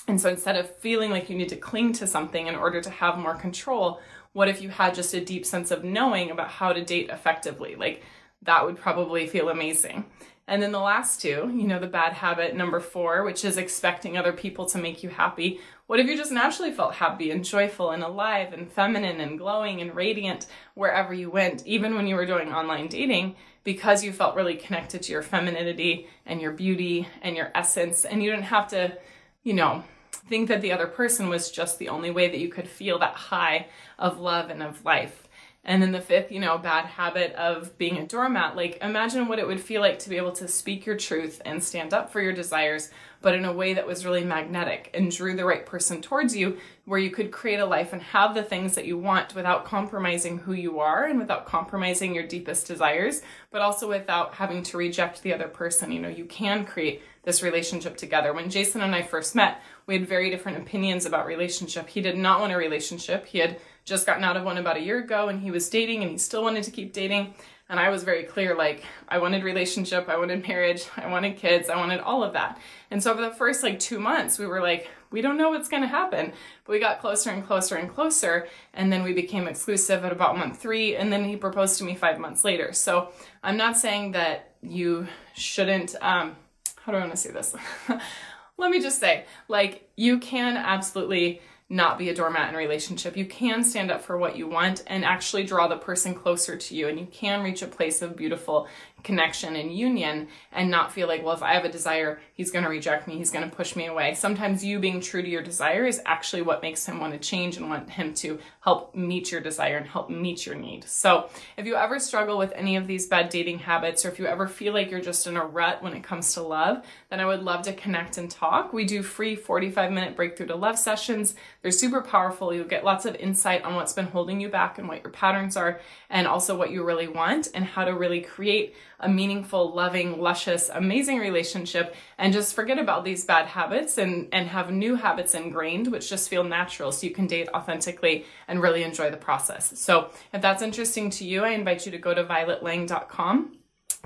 And 0.08 0.18
so 0.18 0.30
instead 0.30 0.56
of 0.56 0.74
feeling 0.76 1.10
like 1.10 1.28
you 1.28 1.36
need 1.36 1.50
to 1.50 1.56
cling 1.56 1.92
to 1.94 2.06
something 2.06 2.46
in 2.46 2.56
order 2.56 2.80
to 2.80 2.90
have 2.90 3.18
more 3.18 3.34
control, 3.34 4.00
what 4.32 4.48
if 4.48 4.62
you 4.62 4.70
had 4.70 4.94
just 4.94 5.14
a 5.14 5.24
deep 5.24 5.44
sense 5.44 5.70
of 5.70 5.84
knowing 5.84 6.30
about 6.30 6.48
how 6.48 6.72
to 6.72 6.84
date 6.84 7.10
effectively? 7.10 7.76
Like 7.76 8.02
that 8.42 8.64
would 8.64 8.78
probably 8.78 9.26
feel 9.26 9.50
amazing. 9.50 10.06
And 10.46 10.62
then 10.62 10.72
the 10.72 10.80
last 10.80 11.20
two, 11.20 11.52
you 11.54 11.66
know, 11.66 11.78
the 11.78 11.86
bad 11.86 12.14
habit 12.14 12.56
number 12.56 12.80
four, 12.80 13.22
which 13.22 13.44
is 13.44 13.58
expecting 13.58 14.16
other 14.16 14.32
people 14.32 14.64
to 14.66 14.78
make 14.78 15.02
you 15.02 15.10
happy. 15.10 15.60
What 15.88 16.00
if 16.00 16.06
you 16.06 16.16
just 16.16 16.32
naturally 16.32 16.72
felt 16.72 16.94
happy 16.94 17.30
and 17.30 17.44
joyful 17.44 17.90
and 17.90 18.02
alive 18.02 18.54
and 18.54 18.72
feminine 18.72 19.20
and 19.20 19.38
glowing 19.38 19.82
and 19.82 19.94
radiant 19.94 20.46
wherever 20.72 21.12
you 21.12 21.28
went, 21.28 21.66
even 21.66 21.94
when 21.94 22.06
you 22.06 22.14
were 22.14 22.24
doing 22.24 22.50
online 22.50 22.88
dating, 22.88 23.36
because 23.62 24.02
you 24.02 24.10
felt 24.10 24.36
really 24.36 24.56
connected 24.56 25.02
to 25.02 25.12
your 25.12 25.20
femininity 25.20 26.06
and 26.24 26.40
your 26.40 26.52
beauty 26.52 27.06
and 27.20 27.36
your 27.36 27.50
essence, 27.54 28.06
and 28.06 28.22
you 28.22 28.30
didn't 28.30 28.44
have 28.44 28.68
to, 28.68 28.96
you 29.42 29.52
know, 29.52 29.84
think 30.28 30.48
that 30.48 30.60
the 30.60 30.72
other 30.72 30.86
person 30.86 31.28
was 31.28 31.50
just 31.50 31.78
the 31.78 31.88
only 31.88 32.10
way 32.10 32.28
that 32.28 32.38
you 32.38 32.48
could 32.48 32.68
feel 32.68 32.98
that 32.98 33.14
high 33.14 33.66
of 33.98 34.18
love 34.18 34.50
and 34.50 34.62
of 34.62 34.84
life. 34.84 35.27
And 35.68 35.82
then 35.82 35.92
the 35.92 36.00
fifth, 36.00 36.32
you 36.32 36.40
know, 36.40 36.56
bad 36.56 36.86
habit 36.86 37.34
of 37.34 37.76
being 37.76 37.98
a 37.98 38.06
doormat. 38.06 38.56
Like, 38.56 38.78
imagine 38.80 39.28
what 39.28 39.38
it 39.38 39.46
would 39.46 39.60
feel 39.60 39.82
like 39.82 39.98
to 39.98 40.08
be 40.08 40.16
able 40.16 40.32
to 40.32 40.48
speak 40.48 40.86
your 40.86 40.96
truth 40.96 41.42
and 41.44 41.62
stand 41.62 41.92
up 41.92 42.10
for 42.10 42.22
your 42.22 42.32
desires, 42.32 42.90
but 43.20 43.34
in 43.34 43.44
a 43.44 43.52
way 43.52 43.74
that 43.74 43.86
was 43.86 44.06
really 44.06 44.24
magnetic 44.24 44.90
and 44.94 45.10
drew 45.10 45.36
the 45.36 45.44
right 45.44 45.66
person 45.66 46.00
towards 46.00 46.34
you, 46.34 46.56
where 46.86 46.98
you 46.98 47.10
could 47.10 47.30
create 47.30 47.60
a 47.60 47.66
life 47.66 47.92
and 47.92 48.00
have 48.00 48.34
the 48.34 48.42
things 48.42 48.76
that 48.76 48.86
you 48.86 48.96
want 48.96 49.34
without 49.34 49.66
compromising 49.66 50.38
who 50.38 50.54
you 50.54 50.80
are 50.80 51.04
and 51.04 51.18
without 51.18 51.44
compromising 51.44 52.14
your 52.14 52.26
deepest 52.26 52.66
desires, 52.66 53.20
but 53.50 53.60
also 53.60 53.86
without 53.86 54.36
having 54.36 54.62
to 54.62 54.78
reject 54.78 55.22
the 55.22 55.34
other 55.34 55.48
person. 55.48 55.92
You 55.92 56.00
know, 56.00 56.08
you 56.08 56.24
can 56.24 56.64
create 56.64 57.02
this 57.24 57.42
relationship 57.42 57.98
together. 57.98 58.32
When 58.32 58.48
Jason 58.48 58.80
and 58.80 58.94
I 58.94 59.02
first 59.02 59.34
met, 59.34 59.60
we 59.84 59.98
had 59.98 60.08
very 60.08 60.30
different 60.30 60.56
opinions 60.56 61.04
about 61.04 61.26
relationship. 61.26 61.90
He 61.90 62.00
did 62.00 62.16
not 62.16 62.40
want 62.40 62.54
a 62.54 62.56
relationship. 62.56 63.26
He 63.26 63.40
had 63.40 63.58
just 63.88 64.06
gotten 64.06 64.24
out 64.24 64.36
of 64.36 64.44
one 64.44 64.58
about 64.58 64.76
a 64.76 64.80
year 64.80 64.98
ago 64.98 65.28
and 65.28 65.40
he 65.40 65.50
was 65.50 65.68
dating 65.68 66.02
and 66.02 66.10
he 66.10 66.18
still 66.18 66.42
wanted 66.42 66.64
to 66.64 66.70
keep 66.70 66.92
dating. 66.92 67.34
And 67.70 67.78
I 67.78 67.90
was 67.90 68.02
very 68.02 68.24
clear 68.24 68.54
like, 68.54 68.82
I 69.08 69.18
wanted 69.18 69.44
relationship, 69.44 70.08
I 70.08 70.16
wanted 70.16 70.46
marriage, 70.48 70.86
I 70.96 71.06
wanted 71.08 71.36
kids, 71.36 71.68
I 71.68 71.76
wanted 71.76 72.00
all 72.00 72.24
of 72.24 72.32
that. 72.32 72.58
And 72.90 73.02
so, 73.02 73.14
for 73.14 73.20
the 73.20 73.30
first 73.30 73.62
like 73.62 73.78
two 73.78 73.98
months, 73.98 74.38
we 74.38 74.46
were 74.46 74.62
like, 74.62 74.88
we 75.10 75.20
don't 75.20 75.36
know 75.36 75.50
what's 75.50 75.68
going 75.68 75.82
to 75.82 75.88
happen. 75.88 76.32
But 76.64 76.72
we 76.72 76.80
got 76.80 77.00
closer 77.00 77.30
and 77.30 77.46
closer 77.46 77.76
and 77.76 77.92
closer. 77.92 78.48
And 78.72 78.90
then 78.90 79.02
we 79.02 79.12
became 79.12 79.46
exclusive 79.46 80.02
at 80.04 80.12
about 80.12 80.38
month 80.38 80.58
three. 80.58 80.96
And 80.96 81.12
then 81.12 81.24
he 81.24 81.36
proposed 81.36 81.76
to 81.78 81.84
me 81.84 81.94
five 81.94 82.18
months 82.18 82.42
later. 82.42 82.72
So, 82.72 83.10
I'm 83.42 83.58
not 83.58 83.76
saying 83.76 84.12
that 84.12 84.54
you 84.62 85.06
shouldn't, 85.34 85.94
um, 86.00 86.36
how 86.76 86.92
do 86.92 86.96
I 86.96 87.00
want 87.00 87.12
to 87.12 87.18
say 87.18 87.32
this? 87.32 87.54
Let 88.56 88.70
me 88.70 88.80
just 88.80 88.98
say, 88.98 89.26
like, 89.46 89.90
you 89.94 90.18
can 90.18 90.56
absolutely 90.56 91.42
not 91.70 91.98
be 91.98 92.08
a 92.08 92.14
doormat 92.14 92.48
in 92.48 92.54
a 92.54 92.58
relationship. 92.58 93.16
You 93.16 93.26
can 93.26 93.62
stand 93.62 93.90
up 93.90 94.02
for 94.02 94.16
what 94.16 94.36
you 94.36 94.48
want 94.48 94.82
and 94.86 95.04
actually 95.04 95.44
draw 95.44 95.68
the 95.68 95.76
person 95.76 96.14
closer 96.14 96.56
to 96.56 96.74
you. 96.74 96.88
And 96.88 96.98
you 96.98 97.06
can 97.06 97.42
reach 97.42 97.60
a 97.60 97.66
place 97.66 98.00
of 98.00 98.16
beautiful 98.16 98.68
connection 99.04 99.56
and 99.56 99.76
union 99.76 100.28
and 100.52 100.70
not 100.70 100.92
feel 100.92 101.08
like, 101.08 101.24
well, 101.24 101.34
if 101.34 101.42
I 101.42 101.54
have 101.54 101.64
a 101.64 101.70
desire, 101.70 102.20
he's 102.34 102.50
going 102.50 102.64
to 102.64 102.70
reject 102.70 103.06
me, 103.06 103.16
he's 103.16 103.30
going 103.30 103.48
to 103.48 103.54
push 103.54 103.76
me 103.76 103.86
away. 103.86 104.14
Sometimes 104.14 104.64
you 104.64 104.78
being 104.78 105.00
true 105.00 105.22
to 105.22 105.28
your 105.28 105.42
desire 105.42 105.86
is 105.86 106.00
actually 106.04 106.42
what 106.42 106.62
makes 106.62 106.84
him 106.86 107.00
want 107.00 107.12
to 107.12 107.18
change 107.18 107.56
and 107.56 107.68
want 107.68 107.90
him 107.90 108.12
to 108.14 108.38
help 108.60 108.94
meet 108.94 109.30
your 109.30 109.40
desire 109.40 109.76
and 109.76 109.86
help 109.86 110.10
meet 110.10 110.46
your 110.46 110.54
need. 110.54 110.84
So, 110.84 111.30
if 111.56 111.66
you 111.66 111.76
ever 111.76 111.98
struggle 111.98 112.38
with 112.38 112.52
any 112.52 112.76
of 112.76 112.86
these 112.86 113.06
bad 113.06 113.28
dating 113.28 113.60
habits 113.60 114.04
or 114.04 114.08
if 114.08 114.18
you 114.18 114.26
ever 114.26 114.46
feel 114.46 114.72
like 114.72 114.90
you're 114.90 115.00
just 115.00 115.26
in 115.26 115.36
a 115.36 115.44
rut 115.44 115.82
when 115.82 115.94
it 115.94 116.02
comes 116.02 116.34
to 116.34 116.42
love, 116.42 116.84
then 117.10 117.20
I 117.20 117.26
would 117.26 117.42
love 117.42 117.62
to 117.62 117.72
connect 117.72 118.18
and 118.18 118.30
talk. 118.30 118.72
We 118.72 118.84
do 118.84 119.02
free 119.02 119.36
45 119.36 119.92
minute 119.92 120.16
breakthrough 120.16 120.46
to 120.48 120.56
love 120.56 120.78
sessions. 120.78 121.34
They're 121.62 121.70
super 121.70 122.02
powerful. 122.02 122.52
You'll 122.52 122.66
get 122.66 122.84
lots 122.84 123.04
of 123.04 123.14
insight 123.16 123.62
on 123.62 123.74
what's 123.74 123.92
been 123.92 124.06
holding 124.06 124.40
you 124.40 124.48
back 124.48 124.78
and 124.78 124.88
what 124.88 125.02
your 125.02 125.12
patterns 125.12 125.56
are, 125.56 125.80
and 126.10 126.26
also 126.26 126.56
what 126.56 126.70
you 126.70 126.84
really 126.84 127.08
want 127.08 127.48
and 127.54 127.64
how 127.64 127.84
to 127.84 127.94
really 127.94 128.20
create 128.20 128.74
a 129.00 129.08
meaningful, 129.08 129.74
loving, 129.74 130.20
luscious, 130.20 130.70
amazing 130.72 131.18
relationship 131.18 131.94
and 132.18 132.32
just 132.32 132.54
forget 132.54 132.78
about 132.78 133.04
these 133.04 133.24
bad 133.24 133.46
habits 133.46 133.98
and, 133.98 134.28
and 134.32 134.48
have 134.48 134.72
new 134.72 134.96
habits 134.96 135.34
ingrained, 135.34 135.88
which 135.88 136.08
just 136.08 136.28
feel 136.28 136.44
natural 136.44 136.90
so 136.90 137.06
you 137.06 137.12
can 137.12 137.26
date 137.26 137.48
authentically 137.54 138.24
and 138.48 138.60
really 138.62 138.82
enjoy 138.82 139.10
the 139.10 139.16
process. 139.16 139.78
So 139.78 140.10
if 140.32 140.42
that's 140.42 140.62
interesting 140.62 141.10
to 141.10 141.24
you, 141.24 141.44
I 141.44 141.50
invite 141.50 141.86
you 141.86 141.92
to 141.92 141.98
go 141.98 142.14
to 142.14 142.24
violetlang.com 142.24 143.58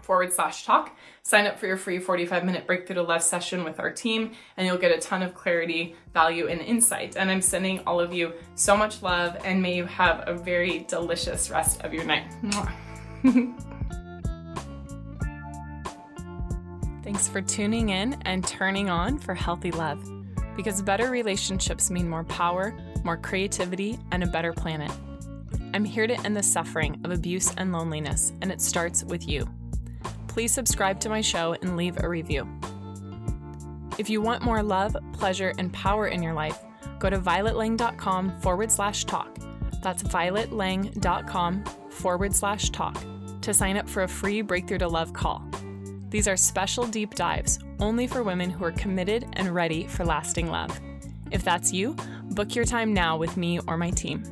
forward 0.02 0.32
slash 0.32 0.64
talk. 0.64 0.96
Sign 1.22 1.46
up 1.46 1.58
for 1.58 1.66
your 1.66 1.76
free 1.76 1.98
45 1.98 2.44
minute 2.44 2.66
breakthrough 2.66 2.96
to 2.96 3.02
love 3.02 3.22
session 3.22 3.64
with 3.64 3.78
our 3.78 3.90
team, 3.90 4.32
and 4.56 4.66
you'll 4.66 4.78
get 4.78 4.96
a 4.96 5.00
ton 5.00 5.22
of 5.22 5.34
clarity, 5.34 5.94
value, 6.12 6.48
and 6.48 6.60
insight. 6.60 7.16
And 7.16 7.30
I'm 7.30 7.42
sending 7.42 7.80
all 7.86 8.00
of 8.00 8.12
you 8.12 8.32
so 8.54 8.76
much 8.76 9.02
love, 9.02 9.36
and 9.44 9.62
may 9.62 9.76
you 9.76 9.86
have 9.86 10.24
a 10.26 10.34
very 10.34 10.80
delicious 10.80 11.50
rest 11.50 11.80
of 11.82 11.94
your 11.94 12.04
night. 12.04 12.26
Thanks 17.02 17.26
for 17.26 17.42
tuning 17.42 17.88
in 17.88 18.14
and 18.24 18.46
turning 18.46 18.88
on 18.88 19.18
for 19.18 19.34
healthy 19.34 19.72
love. 19.72 20.00
Because 20.56 20.82
better 20.82 21.10
relationships 21.10 21.90
mean 21.90 22.08
more 22.08 22.24
power, 22.24 22.74
more 23.04 23.16
creativity, 23.16 23.98
and 24.12 24.22
a 24.22 24.26
better 24.28 24.52
planet. 24.52 24.90
I'm 25.74 25.84
here 25.84 26.06
to 26.06 26.20
end 26.24 26.36
the 26.36 26.42
suffering 26.42 27.00
of 27.04 27.10
abuse 27.10 27.52
and 27.56 27.72
loneliness, 27.72 28.32
and 28.40 28.52
it 28.52 28.60
starts 28.60 29.02
with 29.04 29.26
you. 29.26 29.48
Please 30.28 30.52
subscribe 30.52 31.00
to 31.00 31.08
my 31.08 31.20
show 31.20 31.54
and 31.60 31.76
leave 31.76 32.02
a 32.02 32.08
review. 32.08 32.46
If 33.98 34.08
you 34.08 34.20
want 34.20 34.42
more 34.42 34.62
love, 34.62 34.96
pleasure, 35.12 35.52
and 35.58 35.72
power 35.72 36.06
in 36.06 36.22
your 36.22 36.34
life, 36.34 36.58
go 36.98 37.10
to 37.10 37.18
violetlang.com 37.18 38.40
forward 38.40 38.70
slash 38.70 39.04
talk. 39.04 39.36
That's 39.82 40.02
violetlang.com 40.04 41.64
forward 41.90 42.34
slash 42.34 42.70
talk 42.70 42.96
to 43.42 43.52
sign 43.52 43.76
up 43.76 43.88
for 43.88 44.04
a 44.04 44.08
free 44.08 44.40
Breakthrough 44.40 44.78
to 44.78 44.88
Love 44.88 45.12
call. 45.12 45.44
These 46.12 46.28
are 46.28 46.36
special 46.36 46.86
deep 46.86 47.14
dives 47.14 47.58
only 47.80 48.06
for 48.06 48.22
women 48.22 48.50
who 48.50 48.64
are 48.64 48.72
committed 48.72 49.26
and 49.32 49.54
ready 49.54 49.86
for 49.86 50.04
lasting 50.04 50.46
love. 50.46 50.78
If 51.30 51.42
that's 51.42 51.72
you, 51.72 51.96
book 52.32 52.54
your 52.54 52.66
time 52.66 52.92
now 52.92 53.16
with 53.16 53.38
me 53.38 53.60
or 53.66 53.78
my 53.78 53.88
team. 53.88 54.22